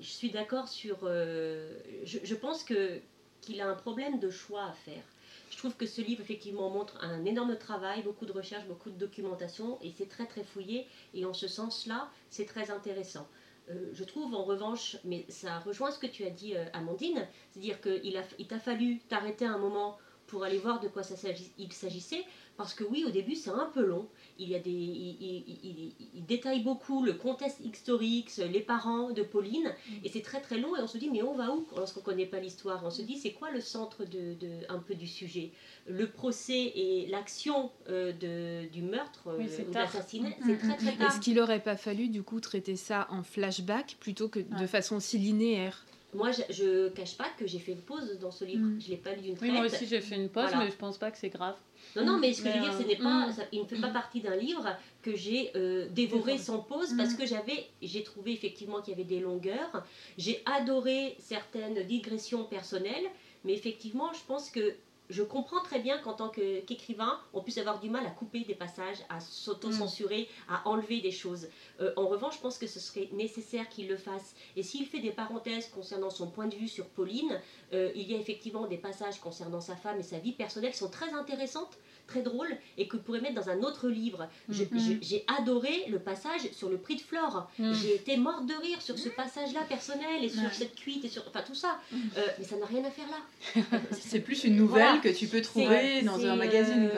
[0.00, 0.98] je suis d'accord sur.
[1.02, 3.00] Euh, je, pense que
[3.40, 5.02] qu'il a un problème de choix à faire.
[5.50, 8.98] Je trouve que ce livre, effectivement, montre un énorme travail, beaucoup de recherche, beaucoup de
[8.98, 10.86] documentation, et c'est très, très fouillé.
[11.14, 13.28] Et en ce sens-là, c'est très intéressant.
[13.70, 17.80] Euh, je trouve, en revanche, mais ça rejoint ce que tu as dit, Amandine, c'est-à-dire
[17.80, 21.14] qu'il il t'a fallu t'arrêter un moment pour aller voir de quoi ça
[21.58, 22.24] il s'agissait,
[22.56, 24.06] parce que oui, au début, c'est un peu long.
[24.38, 29.92] Il, y a des, il, détaille beaucoup le contexte historique, les parents de Pauline, mm.
[30.04, 30.76] et c'est très très long.
[30.76, 32.82] Et on se dit, mais on va où lorsqu'on ne connaît pas l'histoire?
[32.84, 35.50] On se dit, c'est quoi le centre de, de, un peu du sujet?
[35.88, 40.58] Le procès et l'action euh, de, du meurtre oui, euh, ou de l'assassinat, mm, c'est
[40.58, 41.08] très très tard.
[41.08, 45.00] Est-ce qu'il n'aurait pas fallu du coup traiter ça en flashback plutôt que de façon
[45.00, 45.84] si linéaire?
[46.14, 48.62] Moi, je, ne cache pas que j'ai fait une pause dans ce livre.
[48.62, 48.80] Je mm.
[48.80, 49.50] Je l'ai pas lu d'une traite.
[49.50, 51.56] Oui, moi aussi, j'ai fait une pause, mais je pense pas que c'est grave.
[51.96, 53.34] Non, non, mais ce que je veux dire, ce n'est pas, mm.
[53.52, 57.16] il ne fait pas partie d'un livre que j'ai euh, dévoré sans pause parce mm.
[57.16, 59.84] que j'avais, j'ai trouvé effectivement qu'il y avait des longueurs.
[60.18, 63.06] J'ai adoré certaines digressions personnelles,
[63.44, 64.74] mais effectivement, je pense que
[65.10, 68.54] je comprends très bien qu'en tant qu'écrivain, on puisse avoir du mal à couper des
[68.54, 71.48] passages, à s'auto-censurer, à enlever des choses.
[71.80, 74.34] Euh, en revanche, je pense que ce serait nécessaire qu'il le fasse.
[74.56, 77.38] Et s'il fait des parenthèses concernant son point de vue sur Pauline,
[77.72, 80.78] euh, il y a effectivement des passages concernant sa femme et sa vie personnelle qui
[80.78, 84.28] sont très intéressantes, très drôles, et que pourrez mettre dans un autre livre.
[84.50, 84.98] Mm-hmm.
[85.02, 87.50] J'ai adoré le passage sur le prix de Flore.
[87.58, 87.72] Mm.
[87.74, 91.22] J'ai été morte de rire sur ce passage-là personnel, et sur cette cuite, et sur
[91.28, 91.78] enfin tout ça.
[91.90, 91.96] Mm.
[92.16, 93.62] Euh, mais ça n'a rien à faire là.
[93.92, 96.90] C'est plus une nouvelle que tu peux trouver dans un magazine.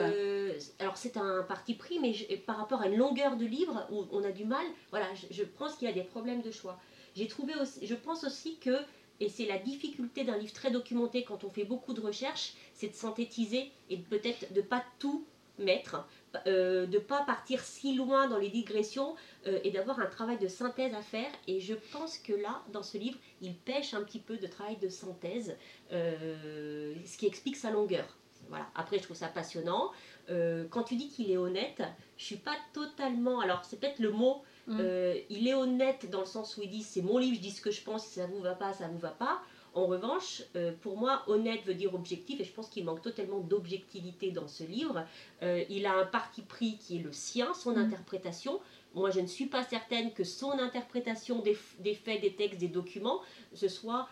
[0.79, 2.13] alors c'est un parti pris, mais
[2.45, 5.75] par rapport à une longueur de livre où on a du mal, voilà, je, pense
[5.75, 6.79] qu'il y a des problèmes de choix.
[7.15, 8.77] J'ai trouvé aussi, je pense aussi que,
[9.19, 12.89] et c'est la difficulté d'un livre très documenté quand on fait beaucoup de recherches, c'est
[12.89, 15.25] de synthétiser et peut-être de pas tout
[15.57, 16.05] mettre,
[16.45, 19.15] euh, de pas partir si loin dans les digressions
[19.47, 21.29] euh, et d'avoir un travail de synthèse à faire.
[21.47, 24.75] Et je pense que là, dans ce livre, il pêche un petit peu de travail
[24.77, 25.55] de synthèse,
[25.91, 28.05] euh, ce qui explique sa longueur.
[28.49, 28.67] Voilà.
[28.75, 29.91] Après, je trouve ça passionnant.
[30.69, 31.81] Quand tu dis qu'il est honnête,
[32.17, 33.39] je suis pas totalement.
[33.39, 34.43] Alors, c'est peut-être le mot.
[34.67, 34.81] Mm.
[35.29, 37.61] il est honnête dans le sens où il dit c'est mon livre, je dis ce
[37.61, 39.41] que je pense, si ça vous va pas, ça vous va pas.
[39.77, 43.41] En revanche, euh, pour moi, honnête veut dire objectif, et je pense qu'il manque totalement
[43.41, 45.05] d'objectivité dans ce livre.
[45.43, 47.77] Euh, il a un parti pris qui est le sien, son mm.
[47.77, 48.59] interprétation.
[48.95, 53.21] Moi, je ne suis pas certaine que son interprétation des, faits, des textes, des documents,
[53.53, 54.09] ce soit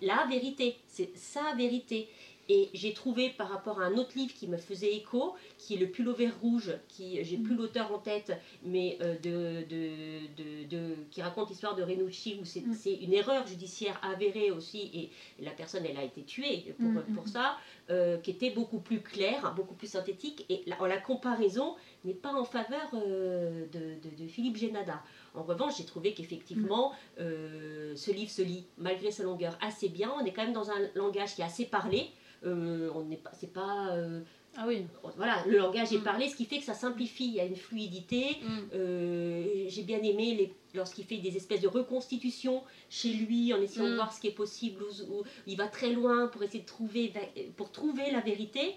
[0.00, 0.78] la vérité.
[0.86, 2.08] C'est sa vérité.
[2.48, 5.78] Et j'ai trouvé par rapport à un autre livre qui me faisait écho, qui est
[5.78, 7.58] Le Pullover Rouge, qui j'ai plus mm.
[7.58, 8.32] l'auteur en tête,
[8.62, 12.74] mais euh, de, de, de, qui raconte l'histoire de Renucci, où mm.
[12.74, 17.14] c'est une erreur judiciaire avérée aussi, et la personne elle a été tuée pour, mm,
[17.14, 17.56] pour ça,
[17.90, 22.32] euh, qui était beaucoup plus claire, beaucoup plus synthétique, et la, la comparaison n'est pas
[22.32, 25.02] en faveur euh, de, Philippe Génada.
[25.34, 30.12] En revanche, j'ai trouvé qu'effectivement, ce livre se lit, malgré sa longueur, assez bien.
[30.18, 32.10] On est quand même dans un langage qui est assez parlé.
[32.46, 33.88] Euh, on n'est pas, c'est pas.
[33.92, 34.20] Euh,
[34.56, 34.86] ah oui.
[35.16, 36.04] Voilà, le langage est mm.
[36.04, 37.26] parlé, ce qui fait que ça simplifie.
[37.26, 38.38] Il y a une fluidité.
[38.42, 38.58] Mm.
[38.74, 43.86] Euh, j'ai bien aimé les, lorsqu'il fait des espèces de reconstitution chez lui, en essayant
[43.86, 43.96] de mm.
[43.96, 47.12] voir ce qui est possible, où, il va très loin pour essayer de trouver,
[47.56, 48.74] pour trouver la vérité.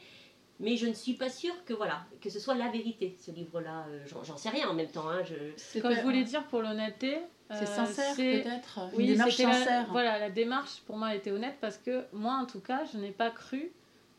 [0.62, 3.86] Mais je ne suis pas sûre que voilà que ce soit la vérité, ce livre-là.
[4.26, 5.08] J'en sais rien en même temps.
[5.08, 5.80] Hein, je...
[5.80, 7.20] Comme je voulais dire pour l'honnêteté,
[7.52, 9.88] c'est sincère peut-être Oui, une démarche sincère.
[9.88, 12.98] La, voilà, la démarche pour moi était honnête parce que moi en tout cas, je
[12.98, 13.72] n'ai pas cru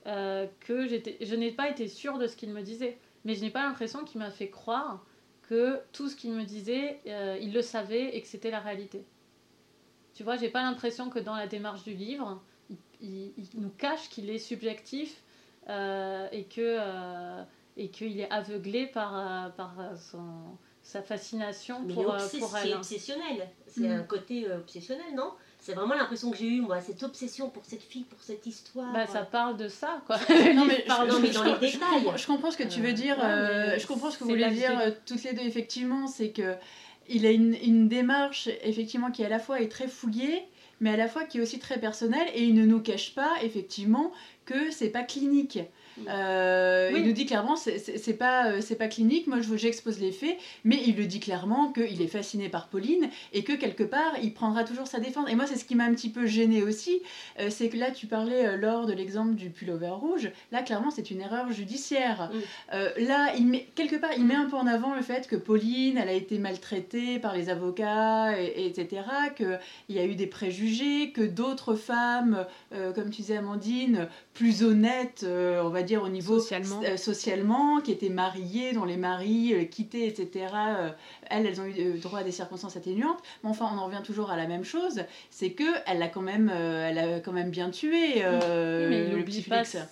[0.07, 1.17] euh, que j'étais.
[1.21, 2.99] Je n'ai pas été sûre de ce qu'il me disait.
[3.25, 5.05] Mais je n'ai pas l'impression qu'il m'a fait croire
[5.43, 9.05] que tout ce qu'il me disait, euh, il le savait et que c'était la réalité.
[10.15, 12.43] Tu vois, j'ai pas l'impression que dans la démarche du livre,
[13.03, 15.23] il, nous cache qu'il est subjectif
[15.69, 16.79] euh, et que
[17.77, 20.57] et qu'il est aveuglé par, par son
[20.91, 22.69] sa fascination pour, euh, pour elle.
[22.69, 23.49] C'est obsessionnel.
[23.69, 23.93] C'est mm.
[23.93, 25.33] un côté euh, obsessionnel, non?
[25.61, 28.93] C'est vraiment l'impression que j'ai eue, moi, cette obsession pour cette fille, pour cette histoire.
[28.93, 30.17] Bah, ça parle de ça, quoi.
[30.29, 32.07] non, mais, je, mais dans les détails.
[32.17, 33.17] Je comprends, ce que tu veux dire.
[33.23, 34.73] Euh, je comprends ce que vous voulez dire
[35.07, 36.07] toutes les deux, effectivement.
[36.07, 36.55] C'est que
[37.09, 40.43] il a une, une, démarche, effectivement, qui à la fois est très fouillée,
[40.81, 43.35] mais à la fois qui est aussi très personnelle, et il ne nous cache pas,
[43.43, 44.13] effectivement,
[44.47, 45.59] que c'est pas clinique.
[46.09, 50.37] Euh, il nous dit clairement, c'est pas, euh, c'est pas clinique, moi j'expose les faits,
[50.65, 54.33] mais il le dit clairement qu'il est fasciné par Pauline et que quelque part il
[54.33, 55.29] prendra toujours sa défense.
[55.31, 57.03] Et moi, c'est ce qui m'a un petit peu gêné aussi,
[57.39, 61.11] euh, c'est que là, tu parlais lors de l'exemple du pullover rouge, là, clairement, c'est
[61.11, 62.31] une erreur judiciaire.
[62.71, 65.99] là, il met, quelque part, il met un peu en avant le fait que Pauline,
[65.99, 69.03] elle a été maltraitée par les avocats, et, etc.,
[69.37, 72.47] qu'il y a eu des préjugés, que d'autres femmes,
[72.95, 74.09] comme tu disais, Amandine,
[74.41, 78.97] plus honnêtes, on va dire, au niveau socialement, euh, socialement qui étaient mariées, dont les
[78.97, 80.47] maris euh, quittés, etc.
[80.55, 80.91] Euh,
[81.29, 83.19] elles, elles ont eu droit à des circonstances atténuantes.
[83.45, 86.23] Mais enfin, on en revient toujours à la même chose, c'est que elle a quand
[86.23, 88.23] même, elle a quand même bien tué.
[88.23, 89.87] mais il n'oublie pas ça.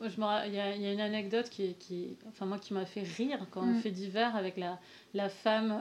[0.00, 3.46] Il y, a, y, a une anecdote qui, qui, enfin moi, qui m'a fait rire
[3.52, 3.80] quand on mm.
[3.80, 4.80] fait divers avec la,
[5.14, 5.78] la femme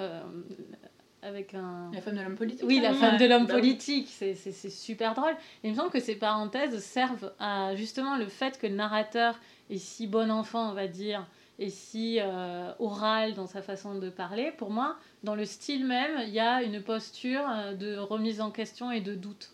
[1.23, 1.89] avec un...
[1.93, 2.65] La femme de l'homme politique.
[2.67, 5.35] Oui, la femme de l'homme bah politique, c'est super drôle.
[5.63, 9.77] il me semble que ces parenthèses servent à justement le fait que le narrateur est
[9.77, 11.25] si bon enfant, on va dire,
[11.59, 14.51] et si euh, oral dans sa façon de parler.
[14.51, 18.51] Pour moi, dans le style même, il y a une posture euh, de remise en
[18.51, 19.53] question et de doute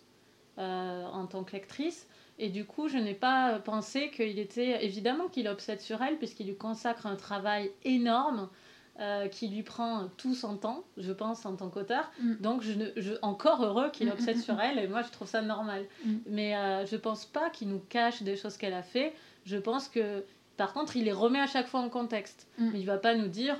[0.58, 2.08] euh, en tant que lectrice.
[2.41, 4.86] Et du coup, je n'ai pas pensé qu'il était...
[4.86, 8.49] Évidemment qu'il obsède sur elle, puisqu'il lui consacre un travail énorme
[8.99, 12.12] euh, qui lui prend tout son temps, je pense, en tant qu'auteur.
[12.21, 12.33] Mm.
[12.41, 15.27] Donc, je, je, encore heureux qu'il mm, obsède mm, sur elle, et moi, je trouve
[15.27, 15.85] ça normal.
[16.27, 19.13] Mais euh, je pense pas qu'il nous cache des choses qu'elle a fait.
[19.45, 20.23] Je pense que,
[20.57, 22.47] par contre, il les remet à chaque fois en contexte.
[22.59, 23.57] Il va pas nous dire...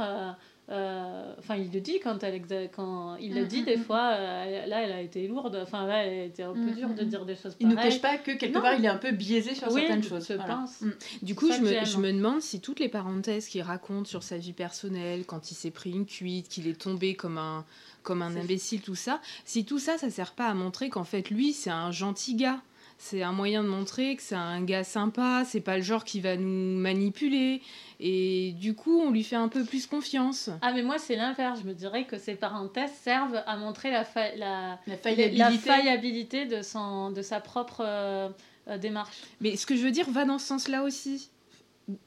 [0.70, 4.12] Euh, euh, enfin, il le dit quand, elle, quand il le dit des fois.
[4.12, 5.60] là, elle a été lourde.
[5.62, 7.58] Enfin, là, elle a été un peu dure de dire des choses pareilles.
[7.62, 10.28] Il ne cache pas que quelque part, il est un peu biaisé sur certaines choses.
[10.28, 10.84] Je pense.
[11.22, 14.38] Du coup, je me, je me, demande si toutes les parenthèses qu'il raconte sur sa
[14.38, 17.66] vie personnelle, quand il s'est pris une cuite, qu'il est tombé comme un
[18.02, 21.30] comme un imbécile, tout ça, si tout ça, ça sert pas à montrer qu'en fait,
[21.30, 22.62] lui, c'est un gentil gars
[23.02, 26.20] c'est un moyen de montrer que c'est un gars sympa, c'est pas le genre qui
[26.20, 27.62] va nous manipuler.
[28.02, 30.50] Et du coup, on lui fait un peu plus confiance.
[30.62, 31.62] Ah, mais moi, c'est l'inverse.
[31.64, 36.46] Je me dirais que ces parenthèses servent à montrer la, la, faillibilité.
[36.46, 38.28] de, son, de sa propre euh,
[38.68, 39.22] euh, démarche.
[39.40, 41.32] Mais ce que je veux dire va dans ce sens-là aussi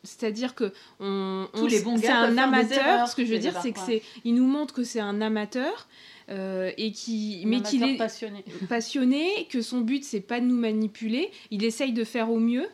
[0.04, 1.48] c'est-à-dire que on,
[1.98, 3.08] c'est un amateur.
[3.08, 5.88] ce que je veux dire, c'est que c'est, il nous montre que c'est un amateur
[6.32, 8.44] euh, et qui, mais qu'il est passionné.
[8.68, 11.30] passionné, que son but c'est pas de nous manipuler.
[11.50, 12.66] Il essaye de faire au mieux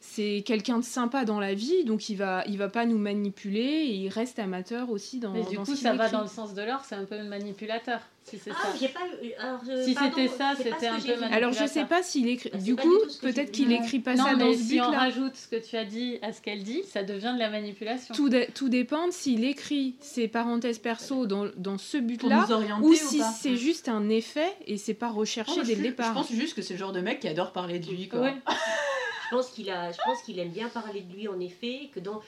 [0.00, 3.60] c'est quelqu'un de sympa dans la vie, donc il va, il va pas nous manipuler
[3.60, 5.32] et il reste amateur aussi dans.
[5.32, 8.00] Mais du coup, ça va dans le sens de l'or, c'est un peu manipulateur.
[8.22, 8.88] Si c'est ah, ça.
[8.88, 9.00] Pas,
[9.42, 11.32] alors, si c'était ça, c'était un peu manipulateur.
[11.32, 12.50] Alors je sais pas s'il écrit.
[12.50, 15.56] Bah, du coup, peut-être qu'il écrit pas ça dans ce si on rajoute ce que
[15.56, 18.14] tu as dit à ce qu'elle dit, ça devient de la manipulation.
[18.14, 22.46] Tout, tout dépend s'il écrit ses parenthèses perso dans, dans ce but-là,
[22.82, 26.08] ou, si c'est juste un effet et c'est pas recherché dès le départ.
[26.08, 28.08] Je pense juste que c'est le genre de mec qui adore parler de lui.
[28.08, 28.30] Quoi.
[29.30, 32.00] Je pense qu'il a, je pense qu'il aime bien parler de lui en effet, que
[32.00, 32.22] dans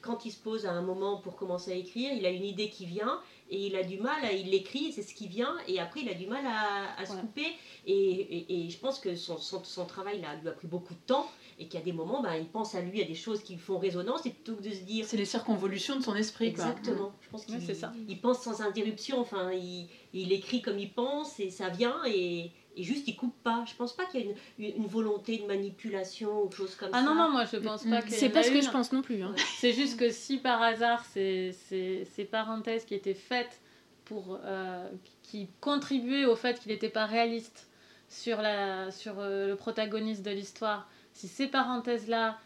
[0.00, 2.68] quand il se pose à un moment pour commencer à écrire, il a une idée
[2.68, 5.78] qui vient et il a du mal, à, il l'écrit, c'est ce qui vient, et
[5.78, 7.46] après il a du mal à, se couper.
[7.86, 11.30] Et, et, je pense que son, son, travail là, lui a pris beaucoup de temps,
[11.58, 13.58] et qu'il y a des moments, ben, il pense à lui, à des choses qui
[13.58, 15.04] font résonance, et plutôt que de se dire...
[15.04, 16.46] C'est les circonvolutions de son esprit.
[16.46, 17.14] Exactement, mm.
[17.20, 17.92] je pense qu'il c'est ça.
[18.08, 22.52] il pense sans interruption, enfin, il, il écrit comme il pense, et ça vient, et
[22.76, 23.64] et juste il coupe pas.
[23.66, 24.20] Je pense pas qu'il
[24.58, 26.98] y ait une, volonté de manipulation ou chose comme ça.
[26.98, 28.10] Ah non, non, moi je pense pas que.
[28.10, 29.22] C'est pas ce que je pense non plus.
[29.22, 29.34] Hein.
[29.58, 33.60] C'est juste que si par hasard ces, ces, ces parenthèses qui étaient faites
[34.04, 34.38] pour.
[34.44, 34.88] Euh,
[35.22, 37.70] qui contribuaient au fait qu'il n'était pas réaliste
[38.10, 42.38] sur, la, sur euh, le protagoniste de l'histoire, si ces parenthèses-là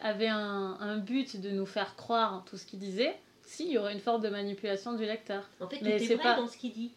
[0.00, 3.14] avaient un, un, but de nous faire croire tout ce qu'il disait,
[3.50, 5.48] si, il y aurait une forme de manipulation du lecteur.
[5.60, 6.36] En fait, tout est, vrai pas...
[6.36, 6.92] dans ce qu'il dit.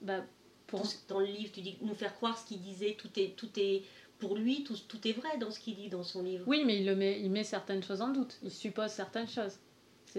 [0.00, 0.24] Bah,
[1.08, 3.82] dans le livre, tu dis nous faire croire ce qu'il disait, tout est, tout est
[4.18, 6.44] pour lui, tout, tout est vrai dans ce qu'il dit dans son livre.
[6.46, 9.58] Oui, mais il, le met, il met certaines choses en doute, il suppose certaines choses.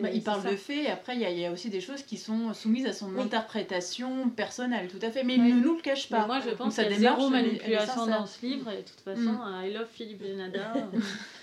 [0.02, 2.18] Bah, il parle de faits, et après il y, y, a aussi des choses qui
[2.18, 6.10] sont soumises à son interprétation personnelle, tout à fait, mais il ne nous le cache
[6.10, 6.26] pas.
[6.26, 9.34] moi je pense qu'il y a zéro manipulation dans ce livre, et de toute façon,
[9.34, 9.66] mm.
[9.66, 10.74] I love Philippe Génada.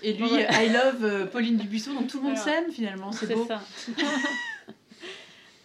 [0.03, 3.45] et lui, I love euh, Pauline Dubuisson, donc tout le monde s'aime finalement, c'est beau.
[3.47, 3.61] ça.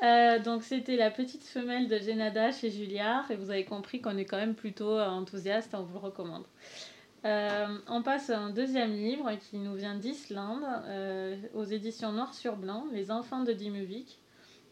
[0.02, 4.16] Euh, donc c'était la petite femelle de Genada chez Julliard et vous avez compris qu'on
[4.18, 6.44] est quand même plutôt euh, enthousiaste, on vous le recommande.
[7.24, 10.64] Euh, on passe à un deuxième livre qui nous vient d'Islande
[11.54, 14.18] aux éditions Noir sur Blanc, Les enfants de Dimuvik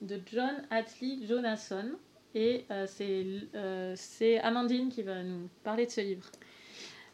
[0.03, 1.93] de John Atlee Jonasson
[2.35, 6.31] et c'est Amandine qui va nous parler de ce livre.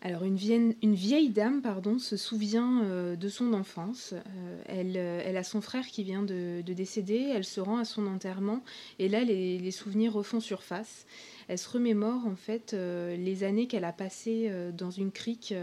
[0.02, 4.14] Alors une vieille, dame pardon, se souvient euh, de son enfance.
[4.14, 7.84] Euh, elle, euh, elle, a son frère qui vient de, décéder, elle se rend à
[7.84, 8.62] son enterrement
[8.98, 11.04] et là les, souvenirs refont surface.
[11.48, 15.54] Elle se remémore en fait les années qu'elle a passées dans une crique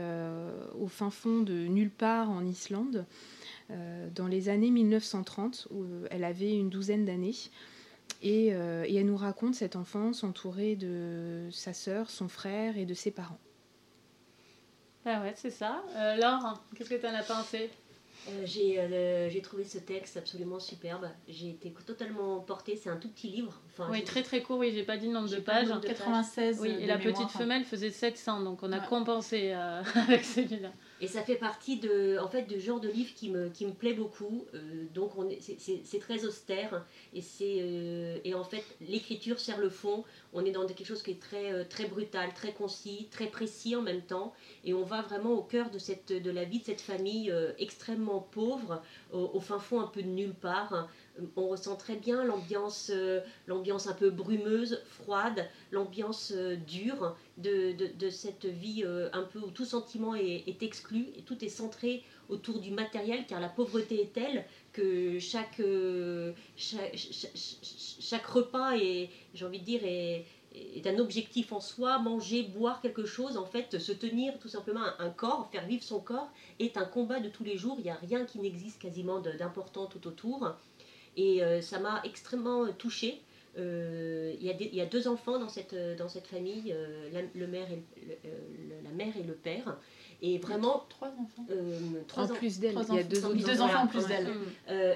[0.79, 3.05] au fin fond de nulle part en Islande,
[3.69, 7.35] dans les années 1930 où elle avait une douzaine d'années.
[8.21, 12.93] Et, et elle nous raconte cette enfance entourée de sa sœur, son frère et de
[12.93, 13.39] ses parents.
[15.09, 15.81] Ah ouais, c'est ça.
[15.95, 17.69] Euh, Laure, qu'est-ce que tu en as pensé?
[18.29, 21.07] Euh, euh, j'ai, trouvé ce texte absolument superbe.
[21.29, 22.75] J'ai été totalement portée.
[22.75, 23.53] C'est un tout petit livre.
[23.71, 24.57] Enfin, oui, très très court.
[24.57, 25.69] Oui, j'ai pas dit le nombre de pages.
[25.81, 26.59] 96.
[26.59, 29.53] Oui, et la petite femelle faisait 700, donc on a compensé
[29.95, 30.71] avec celui-là.
[30.99, 33.71] Et ça fait partie de, en fait, du genre de livre qui me, qui me
[33.71, 34.45] plaît beaucoup.
[34.53, 40.03] Euh, donc c'est très austère et, euh, et en fait l'écriture sert le fond.
[40.33, 43.75] On est dans quelque chose qui est très, euh, très brutal, très concis, très précis
[43.75, 44.33] en même temps.
[44.63, 48.19] Et on va vraiment au cœur de, cette, de la vie de cette famille extrêmement
[48.19, 48.81] pauvre,
[49.13, 50.89] au, fin fond un peu de nulle part
[51.35, 57.75] on ressent très bien l'ambiance, euh, l'ambiance un peu brumeuse, froide, l'ambiance euh, dure de,
[58.09, 62.59] cette vie euh, un peu où tout sentiment est, exclu et tout est centré autour
[62.59, 65.61] du matériel car la pauvreté est telle que chaque,
[66.55, 70.25] chaque, repas est, j'ai envie de dire, est,
[70.75, 74.81] est un objectif en soi, manger, boire quelque chose, en fait, se tenir tout simplement
[74.99, 77.75] un, corps, faire vivre son corps, est un combat de tous les jours.
[77.79, 80.55] Il n'y a rien qui n'existe quasiment d'important tout autour.
[81.17, 83.21] Et euh, ça m'a extrêmement euh, touchée.
[83.57, 86.75] Euh, il y, y, a deux enfants dans cette, dans cette famille,
[87.11, 87.81] la, le mère et
[88.83, 89.79] la mère et le père.
[90.21, 90.85] Et vraiment.
[90.89, 91.47] Trois enfants.
[92.07, 92.75] trois en plus d'elle.
[92.89, 94.31] Il y a deux, enfants en plus d'elle.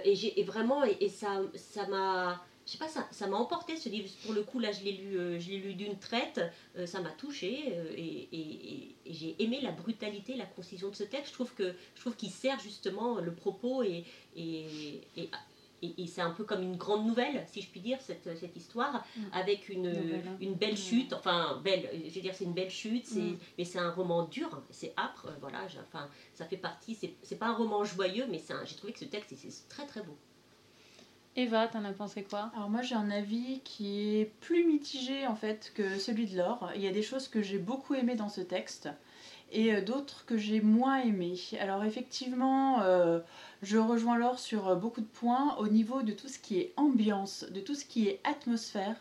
[0.06, 1.42] et, et, vraiment, et, ça
[1.90, 2.40] m'a.
[2.68, 4.08] je sais pas, ça, ça m'a emporté ce livre.
[4.24, 6.40] Pour le coup, là, je l'ai lu, je l'ai lu d'une traite.
[6.86, 11.30] ça m'a touché et, et, j'ai aimé la brutalité, la concision de ce texte.
[11.30, 14.06] Je trouve que je trouve qu'il sert justement le propos et,
[14.38, 14.68] et,
[15.82, 19.06] et, c'est un peu comme une grande nouvelle, si je puis dire, cette, cette histoire,
[19.16, 19.22] mm.
[19.34, 20.38] avec une, hein.
[20.40, 20.78] une belle mm.
[20.78, 23.38] chute, enfin, belle, je veux dire, c'est une belle chute, c'est, mm.
[23.58, 27.48] mais c'est un roman dur, c'est âpre, voilà, enfin, ça fait partie, c'est, c'est pas
[27.48, 30.18] un roman joyeux, mais c'est j'ai trouvé que ce texte, c'est très très beau.
[31.38, 32.52] Eva, t'en as pensé quoi?
[32.56, 36.70] Alors moi j'ai un avis qui est plus mitigé en fait que celui de Laure.
[36.76, 38.90] Il y a des choses que j'ai beaucoup aimées dans ce texte
[39.52, 41.40] et euh, d'autres que j'ai moins aimées.
[41.60, 43.20] Alors effectivement, euh,
[43.62, 46.74] je rejoins Laure sur euh, beaucoup de points au niveau de tout ce qui est
[46.78, 48.98] ambiance, de tout ce qui est atmosphère.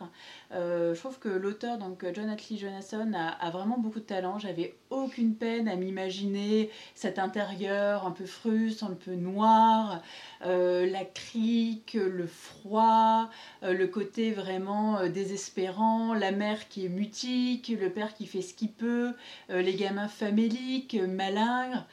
[0.53, 4.38] Euh, je trouve que l'auteur, donc John Atlee Jonasson, a, vraiment beaucoup de talent.
[4.38, 10.03] J'avais aucune peine à m'imaginer cet intérieur un peu frustre, un peu noir,
[10.44, 13.31] euh, la crique, le froid,
[13.62, 18.73] le côté vraiment désespérant, la mère qui est mutique, le père qui fait ce qu'il
[18.73, 19.12] peut,
[19.49, 21.87] les gamins faméliques, malingres.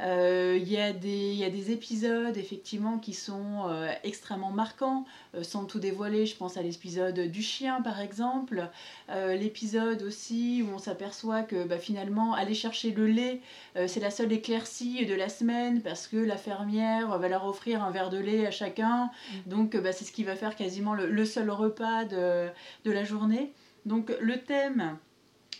[0.00, 5.04] Euh, il y, a des, y a des épisodes effectivement qui sont euh, extrêmement marquants,
[5.42, 6.26] sans tout dévoiler.
[6.26, 8.68] Je pense à l'épisode du chien par exemple,
[9.08, 13.40] l'épisode aussi où on s'aperçoit que bah, finalement aller chercher le lait,
[13.86, 17.90] c'est la seule éclaircie de la semaine parce que la fermière va leur offrir un
[17.90, 19.06] verre de lait à chacun.
[19.06, 19.50] Mmh.
[19.50, 22.48] Donc bah, c'est ce qui va faire quasiment le, seul repas de,
[22.84, 23.52] de la journée.
[23.84, 24.98] Donc le thème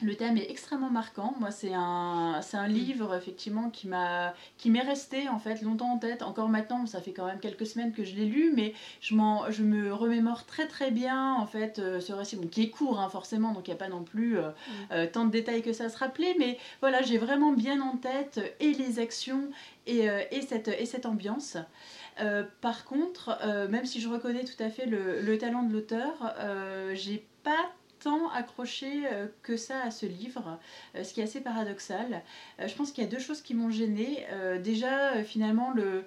[0.03, 1.35] le thème est extrêmement marquant.
[1.41, 5.93] Moi, c'est un, c'est un livre, effectivement, qui, m'a, qui m'est resté, en fait, longtemps
[5.93, 6.23] en tête.
[6.23, 9.51] Encore maintenant, ça fait quand même quelques semaines que je l'ai lu, mais je, m'en,
[9.51, 13.09] je me remémore très, très bien, en fait, euh, ce récit, qui est court, hein,
[13.09, 14.73] forcément, donc il n'y a pas non plus euh, mm.
[14.93, 17.97] euh, tant de détails que ça à se rappeler, mais voilà, j'ai vraiment bien en
[17.97, 19.49] tête et les actions
[19.87, 21.57] et, et, cette, et cette ambiance.
[22.61, 23.39] par contre,
[23.71, 26.35] même si je reconnais tout à fait le, le talent de l'auteur,
[26.93, 30.59] j'ai pas tant accroché euh, que ça à ce livre,
[30.95, 32.23] euh, ce qui est assez paradoxal.
[32.61, 34.27] Euh, je pense qu'il y a deux choses qui m'ont gênée.
[34.63, 36.05] déjà, finalement, le,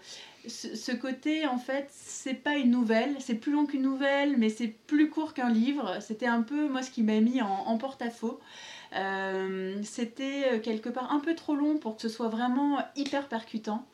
[0.48, 4.68] ce, côté, en fait, c'est pas une nouvelle, c'est plus long qu'une nouvelle, mais c'est
[4.68, 5.98] plus court qu'un livre.
[6.02, 8.40] C'était un peu, moi, ce qui m'a mis en, en porte-à-faux.
[9.84, 13.86] C'était quelque part un peu trop long pour que ce soit vraiment hyper percutant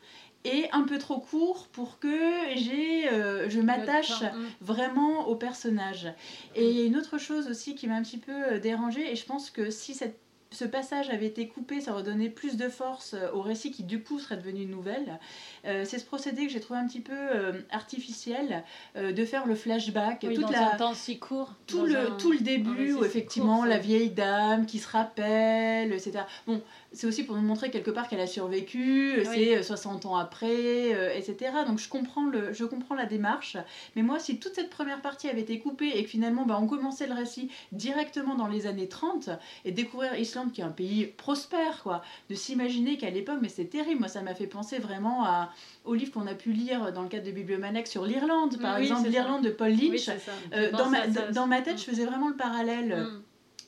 [0.45, 2.17] et un peu trop court pour que
[2.55, 4.45] j'ai, euh, je m'attache mm.
[4.61, 6.07] vraiment au personnage.
[6.55, 9.11] Et il y a une autre chose aussi qui m'a un petit peu euh, dérangée,
[9.11, 10.19] et je pense que si cette
[10.51, 13.83] ce passage avait été coupé, ça aurait donné plus de force euh, au récit qui
[13.83, 15.19] du coup serait devenu une nouvelle.
[15.65, 18.63] Euh, c'est ce procédé que j'ai trouvé un petit peu euh, artificiel
[18.95, 22.31] de faire le flashback, oui, toute dans la un temps si court, tout le tout
[22.31, 26.19] le début où effectivement la vieille dame qui se rappelle, etc.
[26.45, 26.61] Bon,
[26.93, 31.51] c'est aussi pour nous montrer quelque part qu'elle a survécu, c'est 60 ans après, etc.
[31.67, 33.57] Donc je comprends le je comprends la démarche,
[33.95, 36.67] mais moi si toute cette première partie avait été coupée et que finalement bah, on
[36.67, 39.29] commençait le récit directement dans les années 30
[39.65, 40.13] et découvrir
[40.53, 42.01] qui est un pays prospère, quoi.
[42.29, 45.51] De s'imaginer qu'à l'époque, mais c'est terrible, moi ça m'a fait penser vraiment à,
[45.85, 49.09] au livre qu'on a pu lire dans le cadre de Bibliomaniac sur l'Irlande, par exemple,
[49.09, 50.09] l'Irlande de Paul Lynch.
[50.53, 52.95] Euh, dans, ma, dans ma tête, je faisais vraiment le parallèle.
[52.95, 53.21] Mm.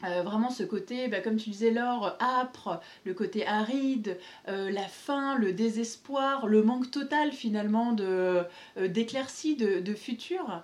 [0.04, 4.88] Euh, vraiment ce côté, bah, comme tu disais Laure, âpre, le côté aride, euh, la
[4.88, 8.44] faim, le désespoir, le manque total finalement de,
[8.78, 10.62] d'éclaircie, de, de futur.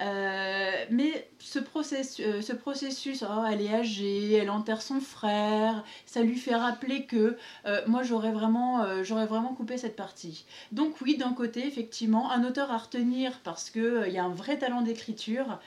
[0.00, 5.84] Euh, mais ce processus, euh, ce processus oh, elle est âgée, elle enterre son frère,
[6.06, 10.44] ça lui fait rappeler que euh, moi j'aurais vraiment, j'aurais vraiment coupé cette partie.
[10.72, 14.28] Donc oui, d'un côté, effectivement, un auteur à retenir parce qu'il il y a un
[14.28, 15.58] vrai talent d'écriture.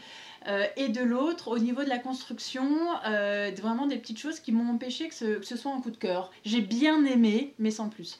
[0.75, 2.67] Et de l'autre, au niveau de la construction,
[3.03, 6.31] vraiment des petites choses qui m'ont empêché que ce, soit un coup de cœur.
[6.45, 8.19] J'ai bien aimé, mais sans plus.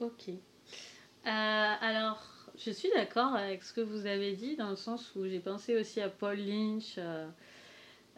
[0.00, 0.30] Ok.
[1.24, 5.40] alors, je suis d'accord avec ce que vous avez dit, dans le sens où j'ai
[5.40, 7.28] pensé aussi à Paul Lynch euh,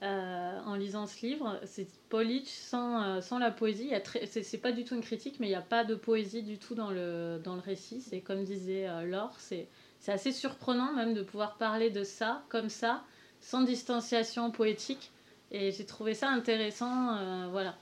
[0.03, 1.59] euh, en lisant ce livre.
[1.65, 3.91] C'est Paul Lynch sans, euh, la poésie.
[4.27, 6.75] C'est pas du tout une critique, mais il n'y a pas de poésie du tout
[6.75, 8.01] dans le, dans le récit.
[8.01, 9.67] C'est comme disait Laure, c'est
[10.07, 13.03] assez surprenant même de pouvoir parler de ça, comme ça,
[13.41, 15.11] sans distanciation poétique.
[15.51, 17.51] Et j'ai trouvé ça intéressant.
[17.51, 17.75] voilà.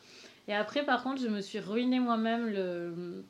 [0.48, 3.24] Et après, par contre, je me suis ruiné moi-même le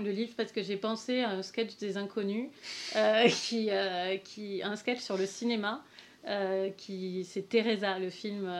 [0.00, 2.48] le livre parce que j'ai pensé à un sketch des inconnus,
[2.96, 5.82] euh, qui, euh, qui, un sketch sur le cinéma,
[6.26, 8.50] euh, qui c'est Teresa, le film.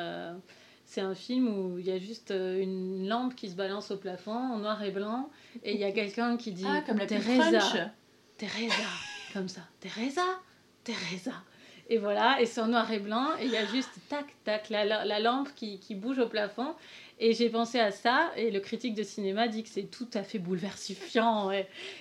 [0.84, 4.32] c'est un film où il y a juste une lampe qui se balance au plafond
[4.32, 5.30] en noir et blanc
[5.62, 7.90] et il y a quelqu'un qui dit ah, comme la Teresa,
[8.38, 8.74] Teresa,
[9.32, 10.24] comme ça, Teresa,
[10.84, 11.32] Teresa.
[11.88, 14.84] Et voilà, et c'est en noir et blanc, il y a juste tac, tac, la,
[14.84, 16.76] la lampe qui, bouge au plafond.
[17.22, 20.22] Et j'ai pensé à ça, et le critique de cinéma dit que c'est tout à
[20.22, 21.50] fait bouleversifiant.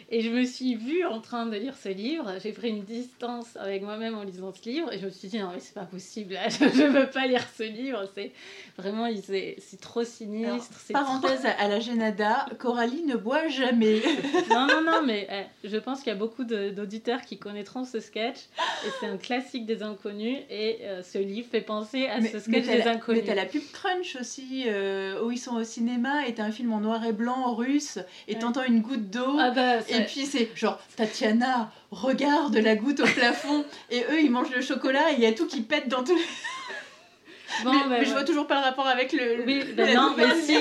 [0.10, 3.58] Et je me suis vue en train de lire ce livre, j'ai pris une distance
[3.58, 5.84] avec moi-même en lisant ce livre, et je me suis dit, non mais c'est pas
[5.84, 8.32] possible, je ne veux pas lire ce livre, c'est
[8.78, 10.80] vraiment, c'est trop sinistre.
[10.94, 14.02] parenthèse à la Génada, Coralie ne boit jamais.
[14.50, 18.00] non, non, non, mais eh, je pense qu'il y a beaucoup d'auditeurs qui connaîtront ce
[18.00, 18.38] sketch,
[18.86, 22.66] et c'est un classique des inconnus, et euh, ce livre fait penser à ce sketch
[22.66, 23.22] des inconnus.
[23.22, 24.64] Mais t'as la pub Crunch aussi.
[24.68, 28.00] Euh, où ils sont au cinéma et t'as un film en noir et blanc russe
[28.28, 33.00] et t'entends une goutte d'eau ah bah, et puis c'est genre Tatiana regarde la goutte
[33.00, 35.88] au plafond et eux ils mangent le chocolat et il y a tout qui pète
[35.88, 36.20] dans tout
[37.64, 39.44] Bon, mais, bah, je vois toujours pas le rapport avec le.
[39.46, 40.56] Oui, bah non, mais si.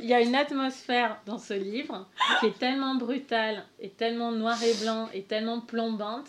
[0.00, 2.06] Il y a une atmosphère dans ce livre
[2.40, 6.26] qui est tellement brutale et tellement noir et blanc et tellement plombante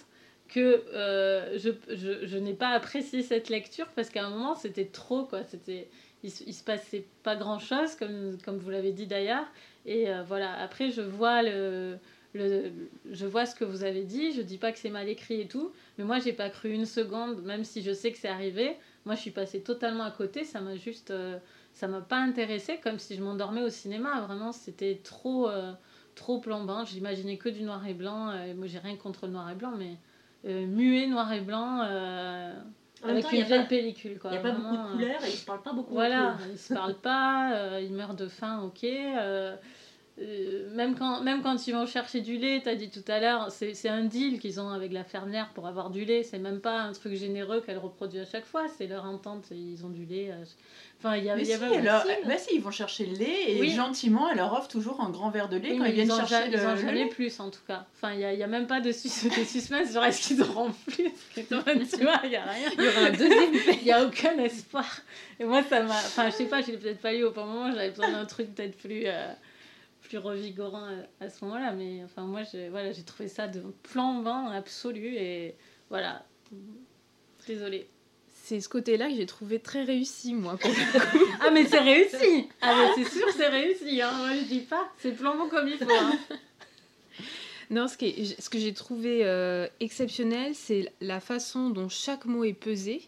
[0.48, 4.86] que euh, je, je, je n'ai pas apprécié cette lecture parce qu'à un moment c'était
[4.86, 5.44] trop quoi.
[5.44, 5.90] C'était
[6.26, 9.46] il, se passait pas grand chose, comme, comme vous l'avez dit d'ailleurs.
[9.86, 11.98] Et euh, voilà, après, je vois, le,
[12.34, 12.72] le,
[13.12, 14.32] je vois ce que vous avez dit.
[14.32, 16.86] Je dis pas que c'est mal écrit et tout, mais moi, j'ai pas cru une
[16.86, 18.76] seconde, même si je sais que c'est arrivé.
[19.06, 20.44] Moi, je suis passée totalement à côté.
[20.44, 21.12] Ça m'a juste.
[21.12, 21.38] Euh,
[21.74, 24.22] ça m'a pas intéressé, comme si je m'endormais au cinéma.
[24.22, 25.50] Vraiment, c'était trop.
[25.50, 25.74] Euh,
[26.16, 26.86] trop plombant.
[26.86, 28.32] J'imaginais que du noir et blanc.
[28.56, 29.98] moi, j'ai rien contre le noir et blanc, mais
[30.66, 31.42] muet, noir et
[33.02, 34.20] blann avec une vieille pellicule.
[34.24, 35.94] Il n'y a pas beaucoup de couleurs et ils ne se parlent pas beaucoup.
[35.94, 38.84] Voilà, ils ne se parlent pas, ils meurent de faim, ok.
[38.84, 39.56] Euh,
[40.18, 43.52] même, quand, même quand ils vont chercher du lait, tu as dit tout à l'heure,
[43.52, 46.24] c'est un deal qu'ils ont avec la fermière pour avoir du lait.
[46.24, 49.86] C'est même pas un truc généreux qu'elle reproduit à chaque fois, c'est leur entente, ils
[49.86, 50.32] ont du lait.
[50.32, 50.46] Euh,
[51.00, 53.58] enfin, il y a, mais y si, alors, bah si, ils vont chercher le lait
[53.58, 56.50] et gentiment, elle leur offre toujours un grand verre de lait quand ils viennent chercher
[56.50, 57.86] le, Ils en jamais plus en tout cas.
[57.96, 60.42] Enfin, il n'y a, y a, même pas de, sus de suspense sur est-ce qu'ils
[60.42, 61.12] auront plus.
[61.36, 62.70] tu vois, il n'y a rien.
[62.78, 64.86] Il y aura un deuxième Il n'y a aucun espoir.
[65.42, 65.94] Et moi, ça m'a.
[65.94, 68.26] Enfin, je sais pas, je l'ai peut-être pas eu au bon moment, j'avais besoin d'un
[68.26, 69.04] truc peut-être plus.
[69.08, 69.34] Euh,
[70.08, 70.88] plus revigorant
[71.20, 71.72] à, ce moment-là.
[71.74, 75.16] Mais enfin, moi, j'ai voilà, trouvé ça de flambant absolu.
[75.16, 75.56] Et
[75.90, 76.26] voilà,
[77.48, 77.88] désolée.
[78.44, 80.70] C'est ce côté-là que j'ai trouvé très réussi, moi, pour
[81.42, 84.02] ah, mais c'est réussi Ah, mais c'est sûr, c'est réussi.
[84.02, 84.12] Hein.
[84.18, 85.92] Moi, je dis pas, c'est flambant comme il faut.
[85.92, 86.18] Hein.
[87.72, 92.44] Non, ce, qui ce que j'ai trouvé euh, exceptionnel, c'est la façon dont chaque mot
[92.44, 93.02] est pesé.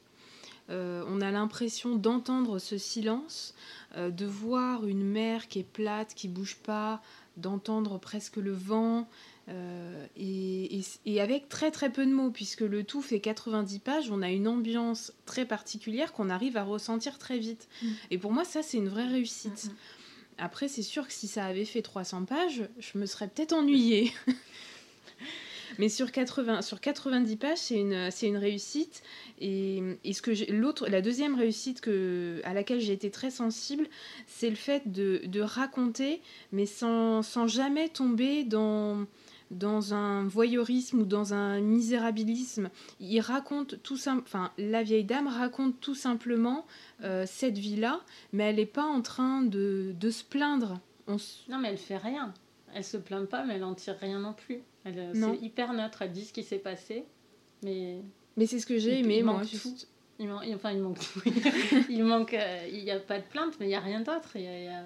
[0.70, 3.54] Euh, on a l'impression d'entendre ce silence,
[3.96, 7.02] euh, de voir une mer qui est plate, qui bouge pas,
[7.38, 9.08] d'entendre presque le vent,
[9.50, 14.22] euh, et, avec très très peu de mots, puisque le tout fait 90 pages, on
[14.22, 17.70] a une ambiance très particulière qu'on arrive à ressentir très vite.
[17.82, 17.88] Mm.
[18.12, 19.66] Et pour moi, ça, c'est une vraie réussite.
[19.66, 19.76] Mm, mm.
[20.40, 24.12] Après, c'est sûr que si ça avait fait 300 pages, je me serais peut-être ennuyée.
[25.80, 29.04] Mais sur, 80, sur 90 pages, c'est une, une réussite.
[29.40, 33.88] Et, et ce que l'autre, la deuxième réussite que, à laquelle j'ai été très sensible,
[34.26, 39.06] c'est le fait de, de raconter, mais sans, sans jamais tomber dans
[39.52, 42.70] dans un voyeurisme ou dans un misérabilisme.
[43.00, 46.66] Il raconte tout enfin la vieille dame raconte tout simplement
[47.04, 48.02] euh, cette vie-là,
[48.34, 50.80] mais elle n'est pas en train de, de se plaindre.
[51.08, 52.34] Non, mais elle fait rien.
[52.74, 54.62] Elle se plaint pas, mais elle en tire rien non plus.
[54.96, 57.06] Euh, c'est hyper neutre, elle dit ce qui s'est passé.
[57.64, 57.98] Mais,
[58.36, 59.42] mais c'est ce que j'ai aimé, moi.
[59.44, 59.88] Juste...
[60.20, 61.22] Il, enfin, il manque tout.
[61.90, 62.34] il manque.
[62.34, 64.30] Euh, il n'y a pas de plainte, mais il n'y a rien d'autre.
[64.36, 64.84] Il y a,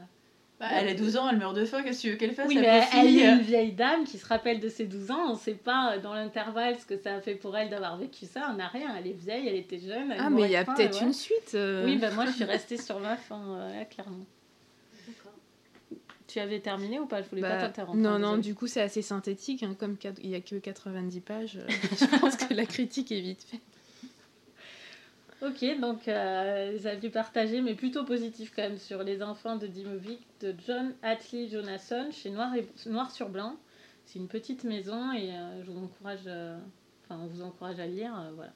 [0.59, 2.47] bah, elle a 12 ans, elle meurt de faim, qu'est-ce que tu veux qu'elle fasse
[2.47, 5.29] Oui, mais elle est une vieille dame qui se rappelle de ses 12 ans.
[5.29, 7.97] On ne sait pas euh, dans l'intervalle ce que ça a fait pour elle d'avoir
[7.97, 8.49] vécu ça.
[8.51, 8.93] On n'a rien.
[8.97, 10.13] Elle est vieille, elle était jeune.
[10.19, 11.57] ah, mais il y a peut-être une suite.
[11.85, 14.25] Oui, bah, moi je suis restée sur ma fin, clairement.
[16.31, 17.21] Tu avais terminé ou pas?
[17.21, 17.97] Je voulais pas bah, t'interrompre.
[17.97, 19.63] Non, non, du coup, c'est assez synthétique.
[19.63, 21.67] Hein, comme il n'y a que 90 pages, euh,
[21.99, 23.59] je pense que la critique est vite faite.
[25.41, 29.67] Ok, donc euh, les avis partagés, mais plutôt positifs quand même, sur Les Enfants de
[29.67, 33.57] Dimovic de John Atlee Jonasson chez Noir, et, Noir sur Blanc.
[34.05, 36.29] C'est une petite maison et euh, je vous encourage,
[37.03, 38.13] enfin, on vous encourage à lire.
[38.35, 38.53] voilà.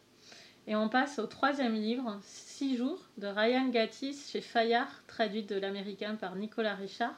[0.67, 5.55] Et on passe au troisième livre, Six jours, de Ryan Gattis chez Fayard, traduit de
[5.55, 7.15] l'américain par Nicolas Richard.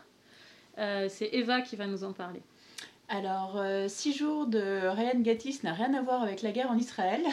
[0.77, 2.41] Euh, c'est Eva qui va nous en parler.
[3.09, 6.77] Alors, euh, Six jours de Ryan Gattis n'a rien à voir avec la guerre en
[6.77, 7.21] Israël.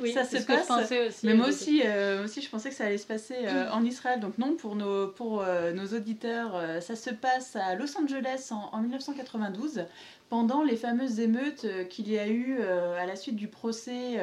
[0.00, 0.70] Oui, ça se passe.
[0.70, 3.34] aussi, mais moi aussi, euh, aussi, je pensais que ça allait se passer
[3.70, 4.20] en Israël.
[4.20, 5.44] Donc non, pour nos, pour,
[5.74, 9.84] nos auditeurs, ça se passe à Los Angeles en, en 1992
[10.28, 14.18] pendant les fameuses émeutes qu'il y a eu à la suite du procès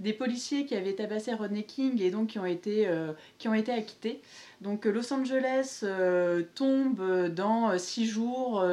[0.00, 2.88] des policiers qui avaient tabassé Rodney King et donc qui ont été,
[3.38, 4.20] qui ont été acquittés.
[4.62, 8.64] Donc euh, Los Angeles euh, tombe dans euh, six jours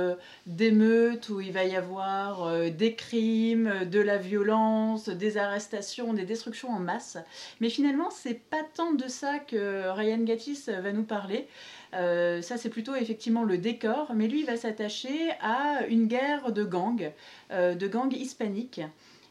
[0.45, 6.69] d'émeutes où il va y avoir des crimes, de la violence, des arrestations, des destructions
[6.69, 7.17] en masse.
[7.59, 11.47] Mais finalement, c'est pas tant de ça que Ryan Gattis va nous parler.
[11.91, 16.63] Ça, c'est plutôt effectivement le décor, mais lui, il va s'attacher à une guerre de
[16.63, 17.11] gangs,
[17.51, 18.81] de gangs hispaniques.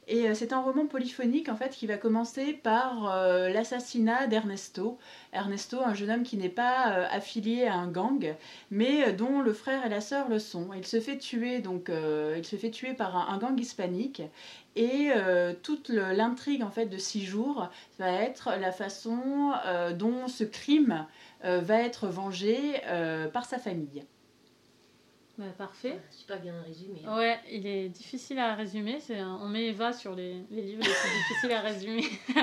[0.09, 4.99] Et euh, c'est un roman polyphonique en fait qui va commencer par euh, l'assassinat d'Ernesto.
[5.35, 8.35] Ernesto, un jeune homme qui n'est pas euh, affilié à un gang,
[8.71, 10.71] mais dont le frère et la sœur le sont.
[10.75, 11.91] Il se fait tuer donc,
[12.37, 14.23] il se fait tuer par un, gang hispanique.
[14.77, 15.11] Et
[15.63, 19.53] toute l'intrigue en fait de six jours va être la façon
[19.97, 21.05] dont ce crime
[21.43, 22.81] va être vengé
[23.33, 24.05] par sa famille.
[25.39, 26.01] Bah, parfait.
[26.11, 27.01] super bien résumé.
[27.07, 27.17] Hein.
[27.17, 28.99] Ouais, il est difficile à résumer.
[28.99, 32.05] C'est On met Eva sur les, les livres les plus difficiles à résumer.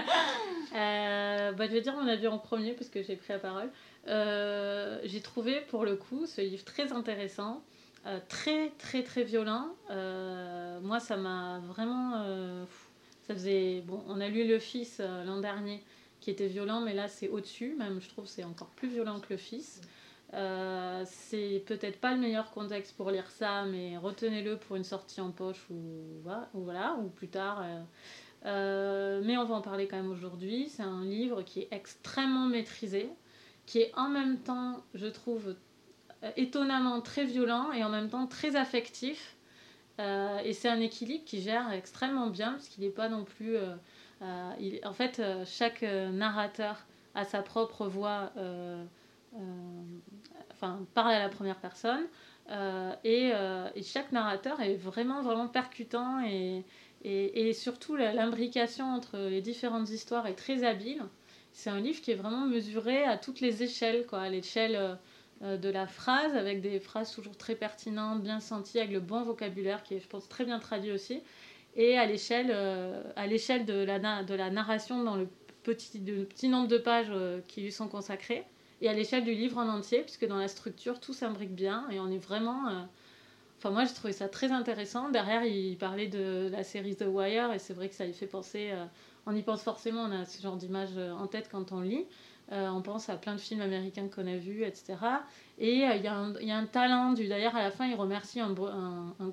[0.75, 3.69] euh, bah, je vais dire mon avis en premier parce que j'ai pris la parole.
[4.07, 7.63] Euh, j'ai trouvé pour le coup ce livre très intéressant,
[8.05, 9.75] euh, très très très violent.
[9.91, 12.23] Euh, moi, ça m'a vraiment.
[13.27, 13.81] ça faisait.
[13.85, 15.83] Bon, on a lu Le Fils l'an dernier
[16.25, 17.75] qui était violent, mais là c'est au-dessus.
[17.77, 19.79] Même, je trouve c'est encore plus violent que Le Fils.
[20.33, 25.21] Euh, c'est peut-être pas le meilleur contexte pour lire ça, mais retenez-le pour une sortie
[25.21, 26.23] en poche ou,
[26.55, 27.61] voilà, ou plus tard.
[27.61, 27.81] Euh,
[28.47, 30.67] euh, mais on va en parler quand même aujourd'hui.
[30.69, 33.07] C'est un livre qui est extrêmement maîtrisé,
[33.67, 35.55] qui est en même temps, je trouve,
[36.37, 39.37] étonnamment très violent et en même temps très affectif.
[39.99, 43.57] et c'est un équilibre qui gère extrêmement bien parce qu'il n'est pas non plus.
[44.59, 48.31] Il, en fait, chaque narrateur a sa propre voix,
[50.51, 52.05] enfin parle à la première personne.
[53.03, 53.31] Et,
[53.83, 60.63] chaque narrateur est vraiment vraiment percutant et, surtout l'imbrication entre les différentes histoires est très
[60.63, 61.03] habile
[61.55, 64.97] c'est un livre qui est vraiment mesuré à toutes les échelles, quoi, à l'échelle
[65.41, 69.23] euh, de la phrase, avec des phrases toujours très pertinentes, bien senties, avec le bon
[69.23, 71.21] vocabulaire qui est, je pense, très bien traduit aussi,
[71.75, 75.27] et à l'échelle, euh, à l'échelle de, la, de la narration dans le
[75.63, 78.43] petit, de, petit nombre de pages euh, qui lui sont consacrées,
[78.81, 81.99] et à l'échelle du livre en entier, puisque dans la structure, tout s'imbrique bien, et
[81.99, 82.85] on est vraiment...
[83.57, 85.09] Enfin, moi, j'ai trouvé ça très intéressant.
[85.09, 88.27] Derrière, il parlait de la série The Wire, et c'est vrai que ça lui fait
[88.27, 88.73] penser
[89.25, 92.05] on y pense forcément, on a ce genre d'image euh, en tête quand on lit.
[92.51, 94.95] Euh, on pense à plein de films américains qu'on a vus, etc.
[95.57, 96.07] Et euh, il y,
[96.51, 98.53] a un talent, d'ailleurs à la fin il remercie un,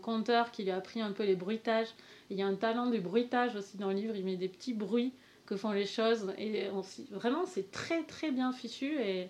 [0.01, 1.89] conteur qui lui a appris un peu les bruitages.
[2.31, 4.73] Il y a un talent du bruitage aussi dans le livre, il met des petits
[4.73, 5.13] bruits
[5.45, 6.33] que font les choses.
[6.39, 6.69] Et
[7.11, 8.99] vraiment c'est très très bien fichu.
[8.99, 9.29] Et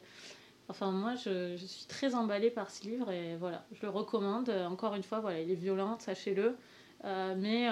[0.69, 4.49] enfin moi je, suis très emballée par ce livre et voilà, je le recommande.
[4.49, 6.57] Encore une fois, voilà, il est violent, sachez-le.
[7.37, 7.69] mais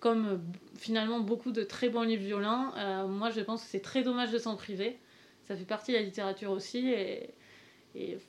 [0.00, 0.36] comme euh,
[0.76, 4.30] finalement beaucoup de très bons livres violents, euh, moi je pense que c'est très dommage
[4.30, 4.98] de s'en priver.
[5.48, 7.34] Ça fait partie de la littérature aussi et,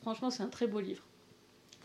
[0.02, 1.04] franchement c'est un très beau livre.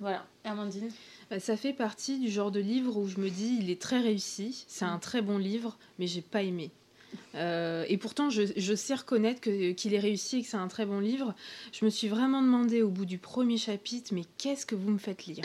[0.01, 0.91] Voilà, Amandine
[1.30, 4.01] bah, Ça fait partie du genre de livre où je me dis il est très
[4.01, 6.70] réussi, c'est un très bon livre, mais j'ai pas aimé.
[7.35, 11.01] Euh, et pourtant, je, sais reconnaître qu'il est réussi et que c'est un très bon
[11.01, 11.35] livre.
[11.72, 14.99] Je me suis vraiment demandé au bout du premier chapitre, mais qu'est-ce que vous me
[14.99, 15.45] faites lire?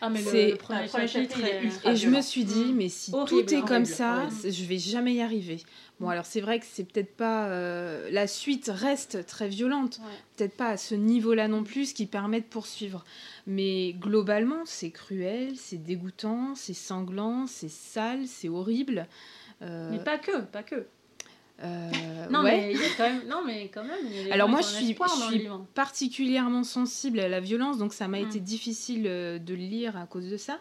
[0.00, 1.38] Ah, mais le, premier, chapitre,
[1.84, 5.22] Et je me suis dit, mais si tout est comme ça, je vais jamais y
[5.22, 5.58] arriver.
[5.98, 7.46] Bon, alors c'est vrai que c'est peut-être pas.
[7.46, 10.00] Euh, la suite reste très violente.
[10.36, 13.04] Peut-être pas à ce niveau-là non plus, ce qui permet de poursuivre.
[13.46, 19.06] Mais globalement, c'est cruel, c'est dégoûtant, c'est sanglant, c'est sale, c'est horrible.
[19.62, 20.86] Euh, mais pas que, pas que.
[21.62, 21.90] Euh,
[22.30, 24.04] non, mais il y a quand même, non, mais quand même.
[24.04, 27.94] Il y a Alors moi, je suis, je suis particulièrement sensible à la violence, donc
[27.94, 28.26] ça m'a mm.
[28.26, 30.58] été difficile euh, de le lire à cause de ça.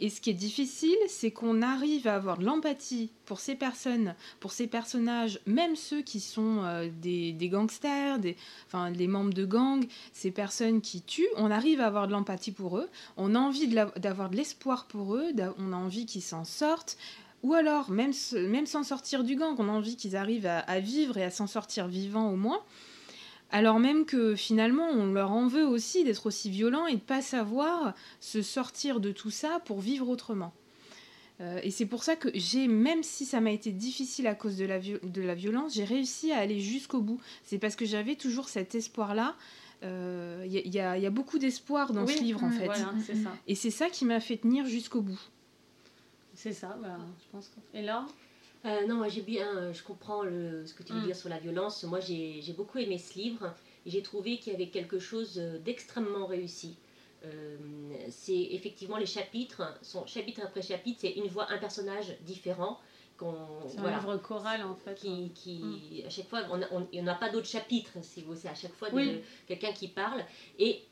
[0.00, 4.14] Et ce qui est difficile, c'est qu'on arrive à avoir de l'empathie pour ces personnes,
[4.38, 8.36] pour ces personnages, même ceux qui sont euh, des, des, gangsters, des,
[8.68, 12.52] enfin, les membres de gangs, ces personnes qui tuent, on arrive à avoir de l'empathie
[12.52, 13.66] pour eux, on a envie
[13.96, 16.96] d'avoir de l'espoir pour eux, on a envie qu'ils s'en sortent,
[17.42, 18.12] ou alors, même,
[18.48, 21.46] même sans sortir du gang, on a envie qu'ils arrivent à, vivre et à s'en
[21.46, 22.62] sortir vivants au moins.
[23.50, 27.22] Alors même que finalement, on leur en veut aussi d'être aussi violents et de pas
[27.22, 30.52] savoir se sortir de tout ça pour vivre autrement.
[31.40, 34.56] Euh, et c'est pour ça que j'ai, même si ça m'a été difficile à cause
[34.56, 37.20] de la, de la violence, j'ai réussi à aller jusqu'au bout.
[37.44, 39.36] C'est parce que j'avais toujours cet espoir-là.
[39.80, 42.68] Il euh, y, y, a beaucoup d'espoir dans ce livre, en fait.
[43.46, 45.20] Et c'est ça qui m'a fait tenir jusqu'au bout.
[46.38, 47.50] C'est ça, bah, je pense.
[47.74, 48.06] Et là
[48.64, 51.06] euh, Non, moi j'ai bien, euh, je comprends le, ce que tu veux mm.
[51.06, 51.82] dire sur la violence.
[51.82, 53.52] Moi j'ai beaucoup aimé ce livre
[53.84, 56.76] et j'ai trouvé qu'il y avait quelque chose euh, d'extrêmement réussi.
[58.10, 62.78] c'est effectivement les chapitres, sont chapitre après chapitre, c'est une voix, un personnage différent.
[63.66, 64.94] C'est un livre choral en fait.
[64.94, 66.06] Qui, qui mm.
[66.06, 66.42] à chaque fois,
[66.92, 68.90] on n'a pas d'autres chapitres, c'est à chaque fois
[69.48, 70.22] quelqu'un qui parle.
[70.60, 70.84] Et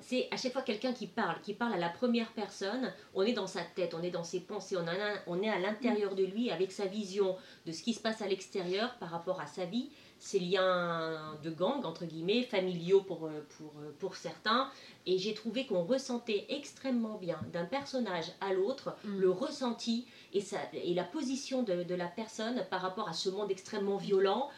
[0.00, 3.32] c'est à chaque fois quelqu'un qui parle, qui parle à la première personne, on est
[3.32, 4.84] dans sa tête, on est dans ses pensées, on,
[5.26, 7.36] on est à l'intérieur de lui avec sa vision
[7.66, 11.50] de ce qui se passe à l'extérieur par rapport à sa vie, ses liens de
[11.50, 14.70] gang, entre guillemets, familiaux pour, euh, pour, euh, pour certains.
[15.04, 19.18] Et j'ai trouvé qu'on ressentait extrêmement bien d'un personnage à l'autre mm.
[19.18, 20.42] le ressenti et,
[20.74, 24.48] et la position de, de, la personne par rapport à ce monde extrêmement violent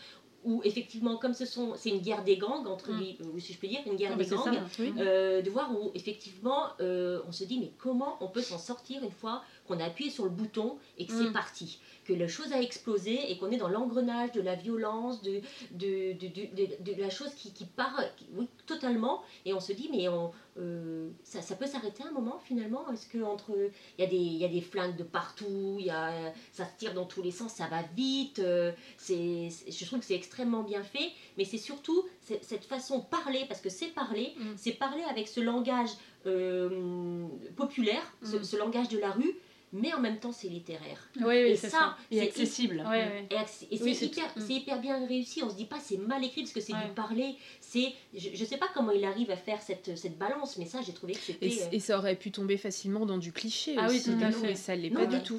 [0.45, 3.01] où effectivement, comme ce sont, c'est une guerre des gangs, entre mm.
[3.01, 4.59] les, euh, si je peux dire, une guerre ah, des gangs,
[4.99, 9.03] euh, de voir où effectivement euh, on se dit mais comment on peut s'en sortir
[9.03, 11.33] une fois qu'on a appuyé sur le bouton et que c'est mm.
[11.33, 15.41] parti que la chose a explosé et qu'on est dans l'engrenage de la violence, de,
[15.73, 18.01] de, de, de, la chose qui, qui part
[18.35, 19.23] oui, totalement.
[19.45, 22.91] Et on se dit, mais on, euh, ça, ça, peut s'arrêter un moment finalement?
[22.93, 23.53] Est-ce que entre
[23.99, 26.95] il y, a des, y a des flingues de partout, y a, ça se tire
[26.95, 28.39] dans tous les sens, ça va vite.
[28.39, 33.05] Euh, c'est, je trouve que c'est extrêmement bien fait, mais c'est surtout cette façon de
[33.05, 34.53] parler, parce que c'est parler, mm.
[34.57, 35.91] c'est parler avec ce langage
[36.27, 38.45] euh, populaire, ce, mm.
[38.45, 39.35] ce, langage de la rue,
[39.72, 41.09] mais en même temps c'est littéraire.
[41.20, 42.85] Oui, et ça, c'est accessible.
[43.31, 45.43] Et, c'est hyper, hyper, bien réussi.
[45.43, 47.37] On se dit pas c'est mal écrit parce que c'est du parler.
[47.61, 50.79] C'est, je, ne sais pas comment il arrive à faire cette, cette balance, mais ça
[50.87, 51.47] j'ai trouvé que c'était.
[51.47, 54.11] Et, et, ça aurait pu tomber facilement dans du cliché ah aussi.
[54.11, 54.53] Oui, tout à fait.
[54.53, 55.37] Et ça l'est pas du tout.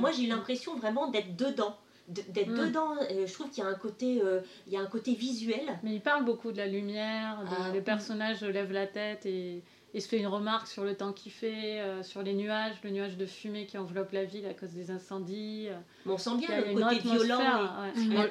[0.00, 1.76] moi j'ai l'impression vraiment d'être dedans
[2.08, 2.66] d'être mm.
[2.66, 2.94] dedans.
[3.10, 4.20] je trouve qu'il y a un côté,
[4.66, 5.78] il y a un côté visuel.
[5.82, 9.62] Mais il parle beaucoup de la lumière, de, ah, les personnages lèvent la tête et
[9.94, 12.90] il se fait une remarque sur le temps qu'il fait, euh, sur les nuages, le
[12.90, 15.68] nuage de fumée qui enveloppe la ville à cause des incendies.
[15.68, 15.76] Euh.
[16.06, 17.40] on sent bien le côté violent.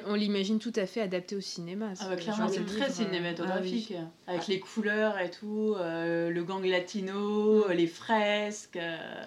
[0.06, 1.90] On, l'imagine tout à fait adapté au cinéma.
[2.00, 3.94] Ah clairement, c'est très cinématographique.
[3.96, 7.72] Ah avec les couleurs et tout, euh, le gang latino, mm.
[7.72, 8.78] les fresques.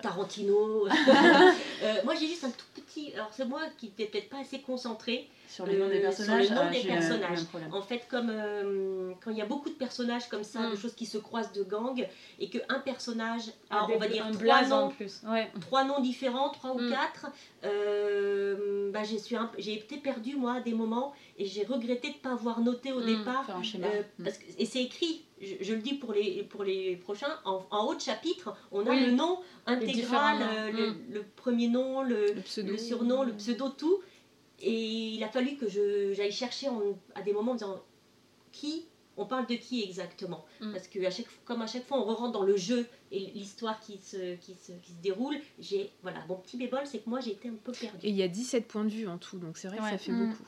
[0.01, 0.87] Tarantino.
[2.03, 3.13] moi, j'ai juste un tout petit.
[3.13, 5.29] Alors, c'est moi qui n'étais peut-être pas assez concentré.
[5.47, 6.47] Sur les noms des personnages.
[6.47, 7.39] Sur des personnages.
[7.71, 8.31] En fait, comme
[9.23, 10.71] quand il y a beaucoup de personnages comme ça, mm.
[10.71, 12.07] de choses qui se croisent de gangs,
[12.39, 15.21] et qu'un personnage a, on va dire, trois noms, plus.
[15.61, 16.89] trois noms différents, trois ou mm.
[16.89, 17.27] quatre,
[17.63, 22.31] euh, bah, j'ai été perdue, moi, à des moments, et j'ai regretté de ne pas
[22.31, 23.05] avoir noté au mm.
[23.05, 23.45] départ.
[23.49, 24.23] Euh, mm.
[24.23, 27.95] parce que, et c'est écrit, je, le dis pour les, pour les prochains, en, haut
[27.95, 33.33] de chapitre, on a le nom intégral, euh, le, premier nom, le, le, surnom, le
[33.33, 33.99] pseudo, tout.
[34.61, 36.67] Et il a fallu que j'aille chercher
[37.15, 37.83] à des moments en disant
[38.51, 38.85] qui
[39.17, 40.71] on parle de qui exactement mm.
[40.71, 43.79] Parce que à chaque, comme à chaque fois on rentre dans le jeu et l'histoire
[43.79, 47.19] qui se, qui, se, qui se déroule, j'ai voilà, mon petit bémol, c'est que moi
[47.19, 48.05] j'ai été un peu perdue.
[48.05, 49.97] Et il y a 17 points de vue en tout, donc c'est vrai que ça
[49.97, 50.27] fait mm.
[50.29, 50.43] beaucoup.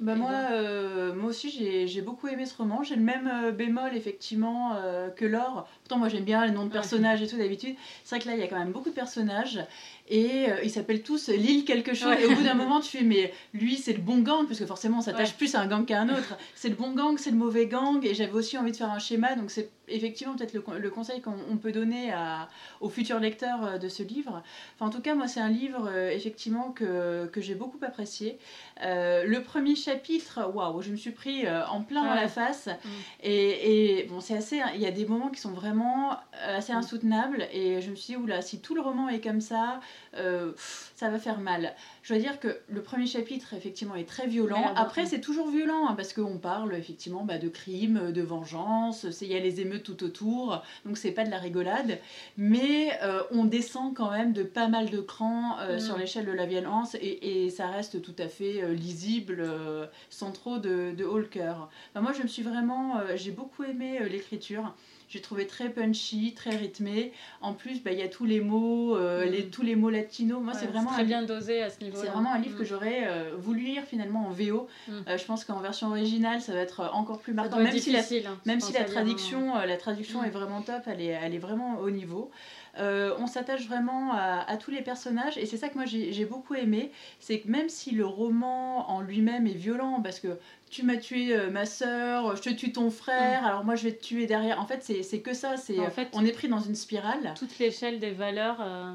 [0.00, 2.82] Bah moi, euh, moi aussi j'ai beaucoup aimé ce roman.
[2.82, 5.66] J'ai le même euh, bémol effectivement euh, que Laure.
[5.86, 7.76] Pourtant moi j'aime bien les noms de personnages et tout d'habitude.
[8.02, 9.60] C'est vrai que là il y a quand même beaucoup de personnages
[10.08, 12.14] et ils s'appellent tous l'île quelque chose.
[12.20, 14.66] Et au bout d'un moment tu fais mais lui c'est le bon gang parce que
[14.66, 16.36] forcément on s'attache plus à un gang qu'à un autre.
[16.54, 18.98] C'est le bon gang, c'est le mauvais gang et j'avais aussi envie de faire un
[18.98, 22.48] schéma donc c'est effectivement peut-être le, conseil qu'on peut donner à,
[22.80, 24.42] aux futurs lecteurs de ce livre.
[24.74, 28.38] Enfin en tout cas moi c'est un livre effectivement que, que j'ai beaucoup apprécié.
[28.82, 32.66] le premier chapitre, waouh, je me suis pris euh, en plein dans la face.
[32.66, 32.88] Mm.
[33.22, 34.60] Et, et, bon, c'est assez.
[34.74, 36.76] Il y a des moments qui sont vraiment euh, assez mm.
[36.76, 37.48] insoutenables.
[37.52, 39.80] Et je me suis dit, oula, si tout le roman est comme ça,
[40.16, 40.52] euh,
[40.94, 41.74] ça va faire mal.
[42.02, 44.72] Je dois dire que le premier chapitre, effectivement, est très violent.
[44.76, 49.06] Après, c'est toujours violent, hein, parce qu'on parle, effectivement, bah, de crimes, de vengeance.
[49.20, 50.62] Il y a les émeutes tout autour.
[50.84, 51.98] Donc, c'est pas de la rigolade.
[52.36, 52.98] Mais
[53.30, 55.78] on descend quand même de pas mal de crans mm.
[55.78, 56.94] sur l'échelle de la violence.
[56.96, 61.70] Et, et, ça reste tout à fait lisible euh, sans trop de, de haut cœur.
[61.94, 64.74] moi, je me suis vraiment, euh, j'ai beaucoup aimé euh, l'écriture.
[65.08, 67.12] J'ai trouvé très punchy, très rythmé.
[67.40, 69.22] En plus, bah, il y a tous les mots, mm.
[69.24, 70.42] les, tous les mots latinos.
[70.42, 72.02] Moi, c'est vraiment très bien dosé à ce niveau-là.
[72.04, 72.66] C'est vraiment un livre que mm.
[72.66, 74.68] j'aurais voulu lire finalement en VO.
[74.88, 74.92] Mm.
[75.16, 77.58] je pense qu'en version originale, ça va être encore plus marquant.
[77.58, 81.18] Même si la, hein, même si la traduction, la traduction est vraiment top, elle est,
[81.22, 82.30] elle est vraiment au niveau.
[82.78, 86.54] Euh, on s'attache vraiment à, tous les personnages et c'est ça que moi j'ai beaucoup
[86.54, 86.90] aimé.
[87.20, 90.38] C'est que même si le roman en lui-même est violent, parce que
[90.76, 93.46] tu m'as tué euh, ma soeur, je te tue ton frère, mm.
[93.46, 94.60] alors moi je vais te tuer derrière.
[94.60, 95.56] En fait, c'est que ça.
[95.56, 97.32] c'est en fait, on est pris dans une spirale.
[97.34, 98.58] Toute l'échelle des valeurs.
[98.60, 98.94] Euh,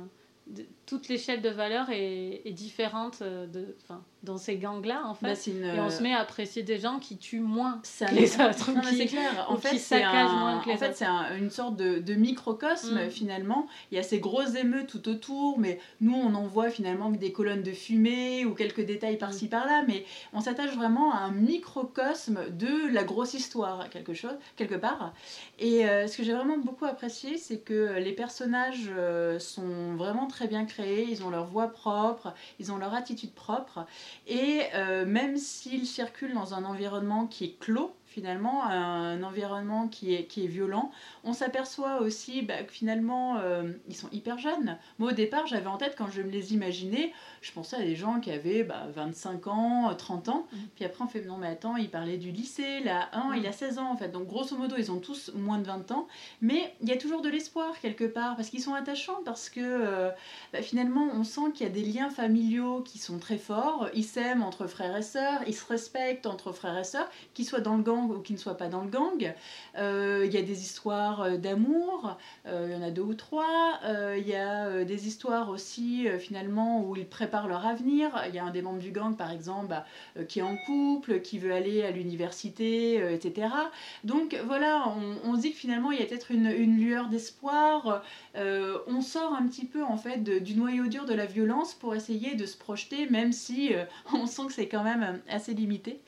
[0.91, 3.77] toute l'échelle de valeur est, différente euh, de,
[4.23, 5.25] dans ces gangs-là, en fait.
[5.25, 8.35] Bah, et on se met à apprécier des gens qui tuent moins ça que les
[8.41, 8.71] autres.
[8.83, 9.45] c'est clair.
[9.47, 11.05] En fait, c'est en fait, c'est
[11.39, 13.09] une sorte de, microcosme, mm.
[13.09, 13.67] finalement.
[13.91, 17.17] Il y a ces grosses émeutes tout autour, mais nous, on en voit finalement que
[17.17, 19.49] des colonnes de fumée ou quelques détails par-ci, mm.
[19.49, 24.75] par-là, mais on s'attache vraiment à un microcosme de la grosse histoire, quelque, chose, quelque
[24.75, 25.13] part.
[25.57, 30.27] Et euh, ce que j'ai vraiment beaucoup apprécié, c'est que les personnages euh, sont vraiment
[30.27, 33.85] très bien créés, ils ont leur voix propre, ils ont leur attitude propre.
[34.27, 40.13] Et euh, même s'ils circulent dans un environnement qui est clos, finalement, un environnement qui
[40.13, 40.91] est, qui est violent.
[41.23, 44.77] On s'aperçoit aussi bah, que finalement, euh, ils sont hyper jeunes.
[44.99, 47.95] Moi, au départ, j'avais en tête, quand je me les imaginais, je pensais à des
[47.95, 50.45] gens qui avaient bah, 25 ans, 30 ans.
[50.51, 50.57] Mmh.
[50.75, 53.53] Puis après, on fait, non, mais attends, ils parlaient du lycée, là, un, il a
[53.53, 54.09] 16 ans, en fait.
[54.09, 56.07] Donc, grosso modo, ils ont tous moins de 20 ans.
[56.41, 59.61] Mais il y a toujours de l'espoir, quelque part, parce qu'ils sont attachants, parce que
[59.61, 60.09] euh,
[60.51, 63.87] bah, finalement, on sent qu'il y a des liens familiaux qui sont très forts.
[63.93, 67.61] Ils s'aiment entre frères et sœurs, ils se respectent entre frères et sœurs, qu'ils soient
[67.61, 69.33] dans le gang ou qui ne soient pas dans le gang.
[69.77, 73.13] Euh, il y a des histoires euh, d'amour, euh, il y en a deux ou
[73.13, 73.79] trois.
[74.17, 78.09] Il y a des histoires aussi finalement où ils préparent leur avenir.
[78.27, 79.75] Il y a un des membres du gang par exemple
[80.27, 83.47] qui est en couple, qui veut aller à l'université, etc.
[84.03, 84.93] Donc voilà,
[85.23, 88.03] on, se dit que finalement il y a peut-être une, lueur d'espoir.
[88.35, 92.35] on sort un petit peu en fait du noyau dur de la violence pour essayer
[92.35, 93.71] de se projeter, même si
[94.13, 96.01] on sent que c'est quand même assez limité.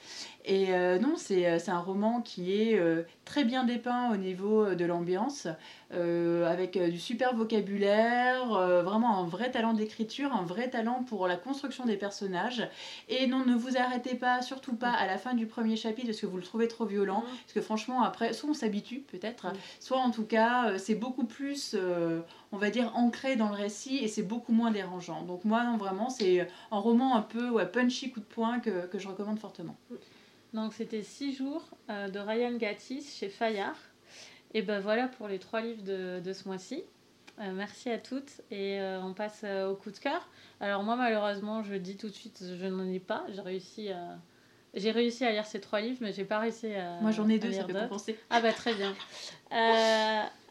[0.46, 0.68] Et
[1.00, 2.80] non, c'est un roman qui est
[3.26, 5.48] très bien dépeint au niveau de l'ambiance,
[5.92, 8.48] avec du super vocabulaire,
[8.84, 12.68] vraiment un vrai talent d'écriture, un vrai talent pour la construction des personnages.
[13.08, 16.20] Et non, ne vous arrêtez pas, surtout pas à la fin du premier chapitre parce
[16.20, 17.38] que vous le trouvez trop violent, mm.
[17.44, 19.54] parce que franchement après, soit on s'habitue peut-être, mm.
[19.80, 21.76] soit en tout cas c'est beaucoup plus,
[22.52, 25.24] on va dire, ancré dans le récit et c'est beaucoup moins dérangeant.
[25.24, 28.88] Donc moi, non, vraiment, c'est un roman un peu ouais, punchy, coup de poing que,
[28.88, 29.76] que je recommande fortement.
[30.54, 33.78] Donc c'était six jours euh, de Ryan Gattis chez Fayard.
[34.54, 36.84] Et ben voilà pour les trois livres de, de ce mois-ci.
[37.40, 40.30] Euh, merci à toutes et euh, on passe au coup de cœur.
[40.60, 43.26] Alors moi malheureusement je dis tout de suite je n'en ai pas.
[43.30, 44.20] J'ai réussi à
[44.76, 47.40] j'ai réussi à lire ces trois livres mais j'ai pas réussi à Moi j'en ai
[47.40, 48.20] deux ça peut compenser.
[48.30, 48.94] Ah bah très bien.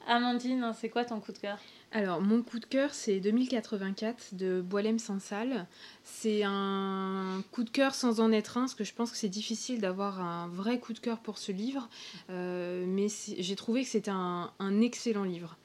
[0.08, 1.58] Amandine c'est quoi ton coup de cœur?
[1.94, 5.66] Alors, mon coup de cœur, c'est 2084 de Boilem Sansal.
[6.04, 9.28] C'est un coup de cœur sans en être un, parce que je pense que c'est
[9.28, 11.90] difficile d'avoir un vrai coup de cœur pour ce livre.
[12.30, 15.58] Euh, mais j'ai trouvé que c'était un, excellent livre.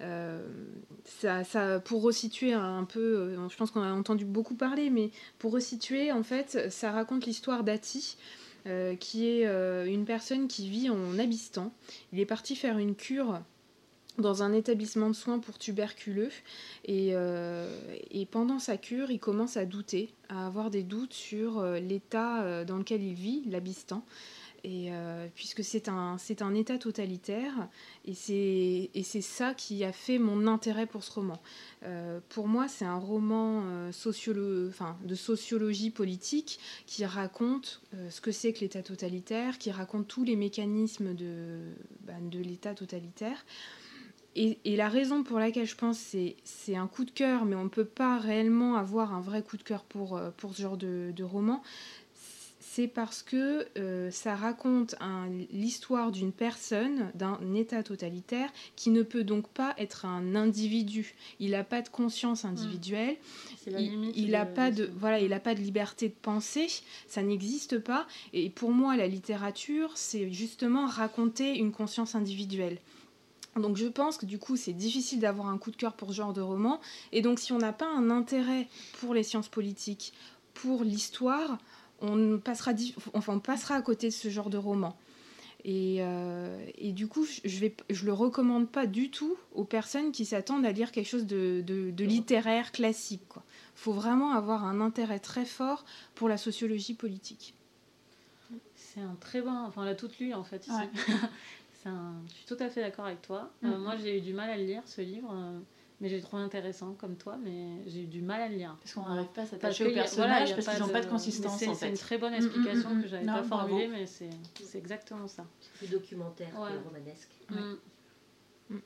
[0.00, 0.46] Euh,
[1.04, 5.10] ça, pour resituer un peu, euh, je pense qu'on a entendu beaucoup parler, mais
[5.40, 8.16] pour resituer, en fait, ça raconte l'histoire d'Ati.
[9.00, 9.44] qui est
[9.92, 11.72] une personne qui vit en Abistan.
[12.12, 13.40] Il est parti faire une cure
[14.18, 16.30] dans un établissement de soins pour tuberculeux.
[16.88, 21.78] Euh, et, pendant sa cure, il commence à douter, à avoir des doutes sur euh,
[21.78, 24.04] l'état euh, dans lequel il vit, l'Abistan.
[24.64, 24.92] Et
[25.34, 27.52] puisque c'est un, c'est un état totalitaire,
[28.04, 31.42] et c'est, et c'est ça qui a fait mon intérêt pour ce roman.
[32.28, 38.60] pour moi, c'est un roman enfin, de sociologie politique qui raconte ce que c'est que
[38.60, 41.58] l'état totalitaire, qui raconte tous les mécanismes de,
[42.06, 43.44] bah, de l'état totalitaire.
[44.34, 47.64] Et, la raison pour laquelle je pense que c'est un coup de cœur, mais on
[47.64, 50.78] ne peut pas réellement avoir un vrai coup de cœur pour, euh, pour ce genre
[50.78, 51.62] de, roman,
[52.60, 54.94] c'est parce que euh, ça raconte
[55.52, 61.14] l'histoire d'une personne, d'un État totalitaire, qui ne peut donc pas être un individu.
[61.38, 63.16] Il n'a pas de conscience individuelle.
[63.66, 66.68] il n'a pas de voilà, il a pas de liberté de penser.
[67.06, 68.06] Ça n'existe pas.
[68.32, 72.78] Et pour moi, la littérature, c'est justement raconter une conscience individuelle.
[73.56, 76.14] Donc je pense que du coup c'est difficile d'avoir un coup de cœur pour ce
[76.14, 76.80] genre de roman.
[77.12, 78.68] Et donc si on n'a pas un intérêt
[79.00, 80.12] pour les sciences politiques,
[80.54, 81.58] pour l'histoire,
[82.00, 82.72] on passera,
[83.14, 84.96] enfin, on passera à côté de ce genre de roman.
[85.64, 90.10] Et, euh, et, du coup, je ne je le recommande pas du tout aux personnes
[90.10, 93.22] qui s'attendent à lire quelque chose de, de, littéraire classique.
[93.36, 93.40] Il
[93.76, 95.84] faut vraiment avoir un intérêt très fort
[96.16, 97.54] pour la sociologie politique.
[98.74, 99.52] C'est un très bon...
[99.52, 100.76] Enfin, on l'a toute lu en fait ici.
[101.84, 103.50] Je suis tout à fait d'accord avec toi.
[103.64, 103.78] Euh, mm-hmm.
[103.78, 105.30] moi, j'ai eu du mal à le lire, ce livre.
[105.32, 105.58] Euh,
[106.00, 108.76] mais j'ai trouvé intéressant comme toi, mais j'ai eu du mal à le lire.
[108.80, 111.62] Parce qu'on n'arrive pas à s'attacher aux personnages parce qu'ils n'ont pas de consistance.
[111.74, 114.30] C'est une très bonne explication mm, mm, que j'avais pas formulée, mais c'est
[114.78, 115.46] exactement ça.
[115.74, 117.30] C'est documentaire que romanesque.
[117.50, 118.78] Mm.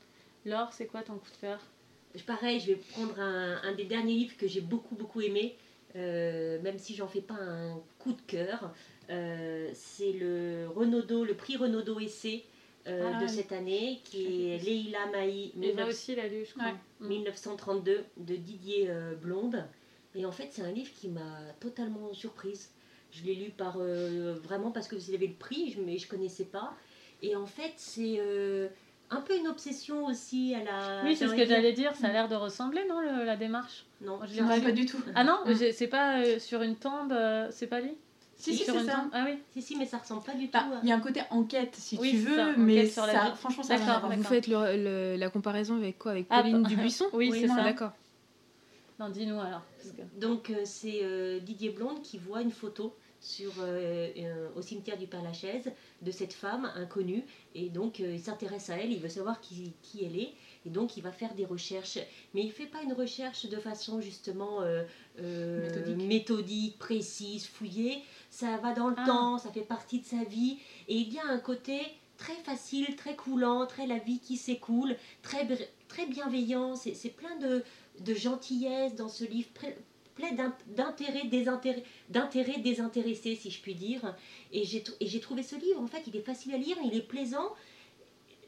[0.44, 1.60] Laure, c'est quoi ton coup de cœur?
[2.26, 5.56] Pareil, je vais prendre un, un des derniers livres que j'ai beaucoup beaucoup aimé,
[5.96, 8.72] euh, même si j'en fais pas un coup de cœur.
[9.08, 12.44] c'est le Renaudot, le prix Renaudot Essai
[12.88, 19.64] euh, ah de cette année, qui est Leila Maï, 1932, de Didier euh, Blonde.
[20.14, 22.70] Et en fait, c'est un livre qui m'a totalement surprise.
[23.10, 26.10] Je l'ai lu par, euh, vraiment parce que vous avez le prix, mais je ne
[26.10, 26.74] connaissais pas.
[27.22, 28.20] Et en fait, c'est
[29.10, 31.02] un peu une obsession aussi à la.
[31.04, 31.96] Oui, c'est ce que j'allais dire.
[31.96, 33.84] Ça a l'air de ressembler, non, la démarche?
[34.00, 35.00] Non, je ne pas, pas du tout.
[35.14, 35.40] Ah non,
[35.72, 37.12] c'est pas sur une tombe,
[37.50, 37.96] c'est pas lui?
[38.36, 39.04] Si, si, c'est ça.
[39.12, 40.78] Ah oui, si, si, mais ça ressemble pas du bah, tout.
[40.82, 44.46] Il y a un côté enquête, si tu veux, mais ça, franchement, ça Vous faites
[44.46, 47.62] la comparaison avec quoi Avec ah, Pauline bah, Dubuisson Oui, c'est ça.
[47.62, 47.92] D'accord.
[48.98, 49.62] Non, dis-nous alors.
[50.18, 55.06] Donc, euh, c'est euh, Didier Blonde qui voit une photo sur, euh, au cimetière du
[55.06, 55.70] Père-Lachaise
[56.00, 57.22] de cette femme inconnue.
[57.54, 60.32] Et donc, il s'intéresse à elle, il veut savoir qui, qui elle est.
[60.66, 61.98] Et donc, il va faire des recherches.
[62.34, 64.60] Mais il ne fait pas une recherche de façon justement
[65.16, 66.06] méthodique.
[66.06, 66.78] méthodique.
[66.78, 68.02] précise, fouillée
[68.36, 69.06] ça va dans le ah.
[69.06, 70.58] temps, ça fait partie de sa vie.
[70.88, 71.80] Et il y a un côté
[72.18, 75.46] très facile, très coulant, très la vie qui s'écoule, très,
[75.88, 76.76] très bienveillant.
[76.76, 77.64] C'est plein de,
[78.00, 79.48] de gentillesse dans ce livre,
[80.14, 80.32] plein
[80.68, 81.24] d'intérêt
[82.10, 84.14] d'intérêt désintéressé, si je puis dire.
[84.52, 87.54] Et j'ai trouvé ce livre, en fait, il est facile à lire, il est plaisant.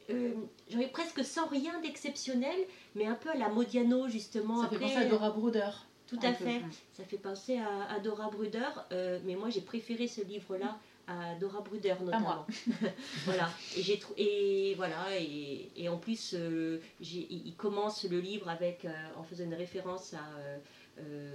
[0.09, 0.33] Euh,
[0.69, 2.57] J'avais presque sans rien d'exceptionnel,
[2.95, 4.63] mais un peu à la Modiano, justement.
[4.63, 5.69] Ça fait penser à Dora Bruder.
[6.09, 6.61] Tout à fait.
[6.93, 11.61] Ça fait penser à, Dora Bruder, euh, mais moi j'ai préféré ce livre-là à Dora
[11.61, 12.47] Bruder notamment.
[13.25, 13.51] voilà.
[13.77, 19.23] Et j'ai et voilà et, en plus euh, il commence le livre avec euh, en
[19.23, 20.25] faisant une référence à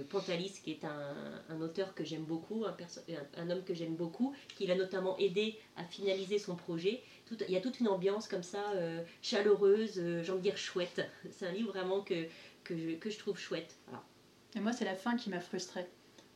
[0.09, 2.75] Pontalis, qui est un, auteur que j'aime beaucoup, un,
[3.41, 7.01] un, homme que j'aime beaucoup, qui l'a notamment aidé à finaliser son projet.
[7.31, 8.63] Il y a toute une ambiance comme ça,
[9.21, 11.01] chaleureuse, j'ai envie de dire chouette.
[11.31, 12.25] C'est un livre vraiment que,
[12.63, 13.75] que je trouve chouette.
[14.55, 15.85] Et moi, c'est la fin qui m'a frustrée.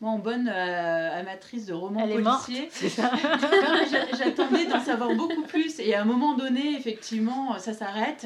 [0.02, 2.70] Moi, en bonne euh, amatrice de romans Elle policiers,
[4.18, 5.78] j'attendais d'en savoir beaucoup plus.
[5.82, 8.26] Et à un moment donné, effectivement, ça s'arrête.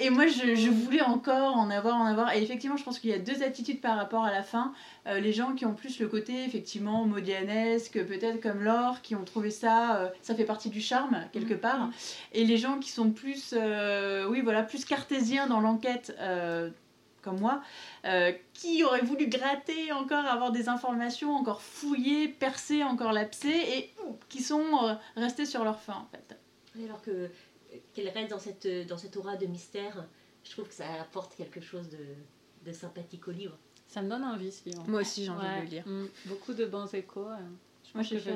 [0.00, 2.34] Et moi, je, voulais encore en avoir, en avoir.
[2.34, 4.72] Et effectivement, je pense qu'il y a deux attitudes par rapport à la fin.
[5.06, 9.24] Euh, les gens qui ont plus le côté, effectivement, modianesque, peut-être comme Laure, qui ont
[9.24, 11.90] trouvé ça, euh, ça fait partie du charme, quelque part.
[12.32, 13.54] Et les gens qui sont plus,
[14.28, 16.12] oui, voilà, plus cartésiens dans l'enquête
[17.24, 17.62] comme moi,
[18.04, 23.94] euh, qui aurait voulu gratter encore, avoir des informations, encore fouiller, percer, encore lapser, et
[24.28, 26.38] qui sont euh, restés sur leur fin en fait.
[26.84, 27.30] Alors que
[27.92, 30.06] qu'elle reste dans cette, dans cette aura de mystère,
[30.44, 31.98] je trouve que ça apporte quelque chose de,
[32.64, 33.56] de sympathique au livre.
[33.88, 34.84] Ça me donne envie ce livre.
[34.86, 35.86] Moi aussi j'ai envie de le lire.
[35.86, 36.06] Mm.
[36.26, 37.28] beaucoup de bons échos.
[37.28, 37.38] Euh,
[37.94, 38.32] moi je, vais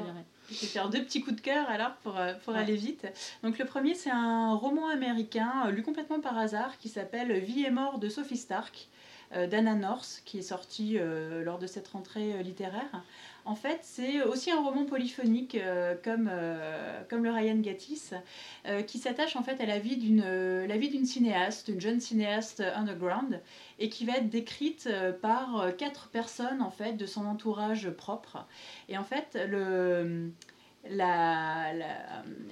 [0.49, 3.07] faire deux petits coups de cœur alors pour, pour aller vite.
[3.43, 7.71] Donc le premier c'est un roman américain lu complètement par hasard qui s'appelle Vie et
[7.71, 8.89] mort de Sophie Stark.
[9.35, 13.05] Euh, d'Anna North, qui est sorti euh, lors de cette rentrée euh, littéraire.
[13.45, 15.57] En fait, c'est aussi un roman polyphonique
[16.05, 16.31] comme,
[17.09, 18.11] comme le Ryan Gattis,
[18.87, 23.41] qui s'attache en fait à la vie d'une cinéaste, une jeune cinéaste underground,
[23.79, 24.87] et qui va être décrite
[25.23, 28.45] par quatre personnes en fait de son entourage propre.
[28.91, 30.31] Et en fait, le
[30.91, 31.73] la,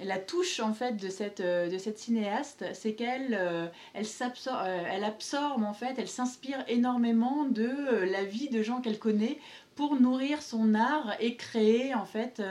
[0.03, 5.03] la, touche en fait de cette, euh, de cette cinéaste, c'est qu'elle euh, euh, elle
[5.03, 7.69] absorbe en fait, elle s'inspire énormément de
[8.11, 9.39] la vie de gens qu'elle connaît
[9.75, 12.41] pour nourrir son art et créer en fait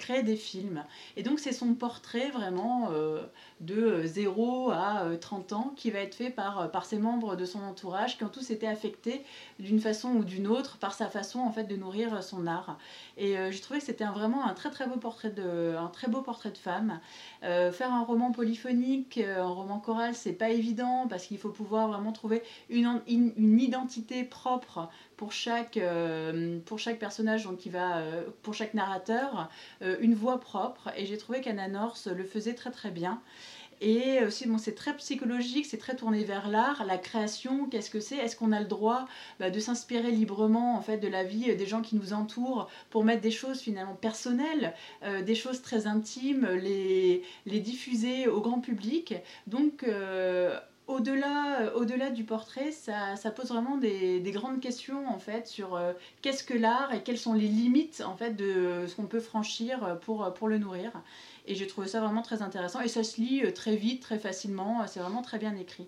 [0.00, 0.84] créer des films.
[1.16, 2.90] Et donc c'est son portrait vraiment
[3.62, 7.62] de 0 à 30 ans qui va être fait par, par ses membres de son
[7.62, 9.22] entourage qui ont tous été affectés
[9.58, 12.78] d'une façon ou d'une autre par sa façon en fait de nourrir son art.
[13.16, 16.08] Et euh, j'ai trouvé que c'était vraiment un très très beau portrait de, un très
[16.08, 17.00] beau portrait de femme.
[17.42, 21.50] Euh, faire un roman polyphonique, euh, un roman choral, c'est pas évident parce qu'il faut
[21.50, 25.78] pouvoir vraiment trouver une, une, identité propre pour chaque,
[26.64, 28.02] pour chaque personnage, donc qui va,
[28.42, 29.50] pour chaque narrateur,
[29.80, 30.90] une voix propre.
[30.96, 33.20] Et j'ai trouvé qu'Anna Norse le faisait très très bien.
[33.80, 38.00] Et aussi, bon, c'est très psychologique, c'est très tourné vers l'art, la création, qu'est-ce que
[38.00, 38.16] c'est?
[38.16, 39.06] Est-ce qu'on a le droit
[39.40, 43.04] bah, de s'inspirer librement en fait de la vie des gens qui nous entourent pour
[43.04, 48.60] mettre des choses finalement personnelles, euh, des choses très intimes, les, les diffuser au grand
[48.60, 49.14] public?
[49.46, 55.46] Donc, euh, au-delà, au-delà du portrait, ça, pose vraiment des, des, grandes questions en fait
[55.46, 59.06] sur euh, qu'est-ce que l'art et quelles sont les limites en fait de ce qu'on
[59.06, 60.92] peut franchir pour, pour le nourrir.
[61.46, 62.80] Et j'ai trouvé ça vraiment très intéressant.
[62.80, 64.86] Et ça se lit euh, très vite, très facilement.
[64.86, 65.86] C'est vraiment très bien écrit.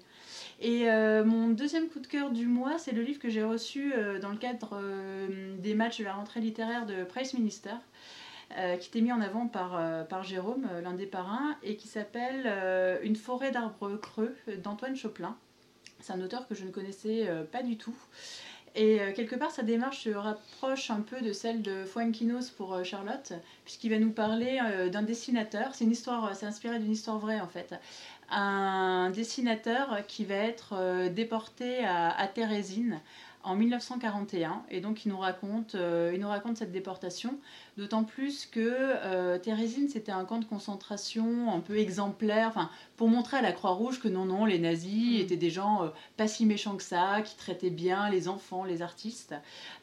[0.61, 3.92] Et euh, mon deuxième coup de cœur du mois, c'est le livre que j'ai reçu
[3.95, 4.80] euh, dans le cadre
[5.59, 7.74] des matchs de la rentrée littéraire de Price Minister,
[8.80, 12.50] qui était mis en avant par, par Jérôme, l'un des parrains, et qui s'appelle
[13.02, 15.36] Une forêt d'arbres creux d'Antoine Choplin.
[16.00, 17.96] C'est un auteur que je ne connaissais pas du tout.
[18.74, 22.74] Et euh, quelque part, sa démarche se rapproche un peu de celle de Fuenquinos pour
[22.74, 23.32] euh, Charlotte,
[23.64, 25.74] puisqu'il va nous parler euh, d'un dessinateur.
[25.74, 27.74] C'est une histoire, c'est inspiré d'une histoire vraie en fait.
[28.30, 33.00] Un dessinateur qui va être déporté à, à Thérésine
[33.45, 37.38] en 1941 et donc il nous raconte, euh, il nous raconte cette déportation,
[37.76, 43.36] d'autant plus que euh, Thérésine c'était un camp de concentration un peu exemplaire, pour montrer
[43.36, 45.22] à la Croix-Rouge que non non les nazis mm.
[45.22, 48.82] étaient des gens euh, pas si méchants que ça, qui traitaient bien les enfants, les
[48.82, 49.34] artistes.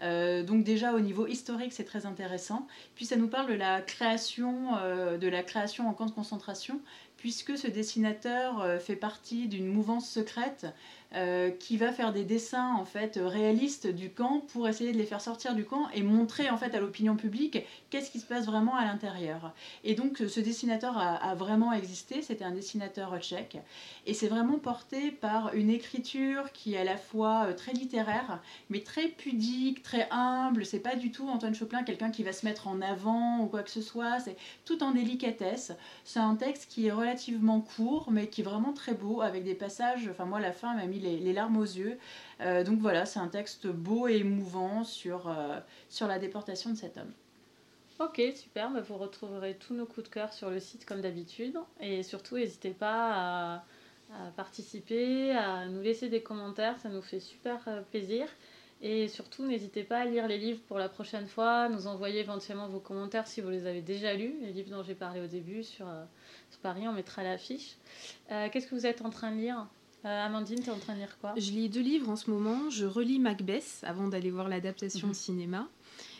[0.01, 2.67] donc déjà au niveau historique c'est très intéressant.
[2.95, 4.71] Puis ça nous parle de la création,
[5.19, 6.79] de la création en camp de concentration,
[7.17, 10.67] puisque ce dessinateur fait partie d'une mouvance secrète
[11.13, 15.03] euh, qui va faire des dessins en fait réalistes du camp pour essayer de les
[15.03, 18.45] faire sortir du camp et montrer en fait à l'opinion publique qu'est-ce qui se passe
[18.45, 19.51] vraiment à l'intérieur.
[19.83, 23.57] Et donc ce dessinateur a, vraiment existé, c'était un dessinateur tchèque
[24.05, 28.41] et c'est vraiment porté par une écriture qui est à la fois euh, très littéraire
[28.69, 30.65] mais très pudique, très humble.
[30.65, 33.63] C'est pas du tout Antoine Chopin quelqu'un qui va se mettre en avant ou quoi
[33.63, 34.21] que ce soit.
[34.21, 35.73] C'est tout en délicatesse.
[36.05, 39.55] C'est un texte qui est relativement court mais qui est vraiment très beau avec des
[39.55, 40.07] passages.
[40.09, 41.97] Enfin moi la fin m'a mis les, larmes aux yeux.
[42.41, 46.75] Euh, donc voilà, c'est un texte beau et émouvant sur, euh, sur la déportation de
[46.75, 47.11] cet homme.
[47.99, 48.71] Ok, super.
[48.71, 51.57] Bah, vous retrouverez tous nos coups de cœur sur le site comme d'habitude.
[51.79, 53.63] Et surtout, n'hésitez pas
[54.11, 56.79] à, participer, à nous laisser des commentaires.
[56.79, 58.27] Ça nous fait super euh, plaisir.
[58.83, 62.67] Et surtout, n'hésitez pas à lire les livres pour la prochaine fois, nous envoyer éventuellement
[62.67, 65.63] vos commentaires si vous les avez déjà lus, les livres dont j'ai parlé au début
[65.63, 65.85] sur,
[66.63, 67.75] Paris, on mettra l'affiche.
[68.27, 69.67] Qu'est-ce que vous êtes en train de lire?
[70.03, 71.33] Euh, Amandine, tu es en train de lire quoi?
[71.37, 72.69] Je lis deux livres en ce moment.
[72.69, 75.13] Je relis Macbeth avant d'aller voir l'adaptation mhm.
[75.13, 75.67] cinéma.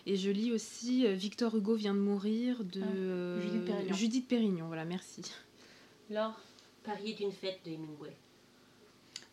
[0.06, 3.94] Et je lis aussi euh, Victor Hugo vient de mourir de ah, Judith, Pérignon.
[3.94, 4.68] Judith Pérignon.
[4.68, 5.22] Voilà, merci.
[6.10, 6.40] Laure?
[6.84, 8.16] Paris est une fête de Hemingway.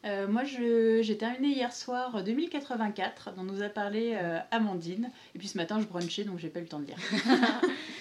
[0.04, 4.14] Euh, moi, j'ai terminé hier soir 2084, dont nous a parlé
[4.50, 5.10] Amandine.
[5.34, 6.98] Et puis ce matin, je brunchais, donc j'ai pas eu le temps de lire.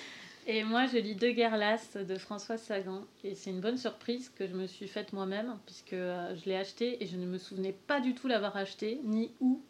[0.50, 3.02] Et moi, je lis Deux guerres lasses de François Sagan.
[3.26, 6.56] Et c'est une bonne surprise que je me suis faite moi-même, puisque euh, je l'ai
[6.56, 9.62] acheté et je ne me souvenais pas du tout l'avoir acheté, ni où,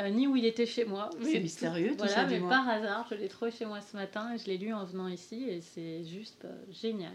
[0.00, 1.10] euh, ni où il était chez moi.
[1.22, 2.26] C'est mystérieux, tout voilà, ça.
[2.26, 4.84] mais par hasard, je l'ai trouvé chez moi ce matin et je l'ai lu en
[4.84, 7.14] venant ici et c'est juste euh, génial.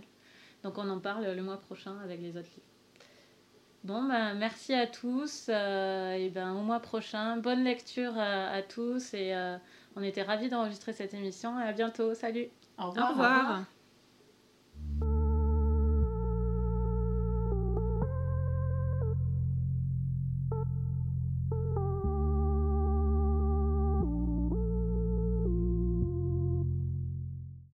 [0.63, 3.01] Donc on en parle le mois prochain avec les autres livres.
[3.83, 5.49] Bon, ben, merci à tous.
[5.49, 9.33] et ben, au mois prochain, bonne lecture à tous et
[9.95, 11.59] on était ravis d'enregistrer cette émission.
[11.59, 12.13] Et à bientôt.
[12.13, 12.49] Salut!
[12.81, 13.63] Au revoir.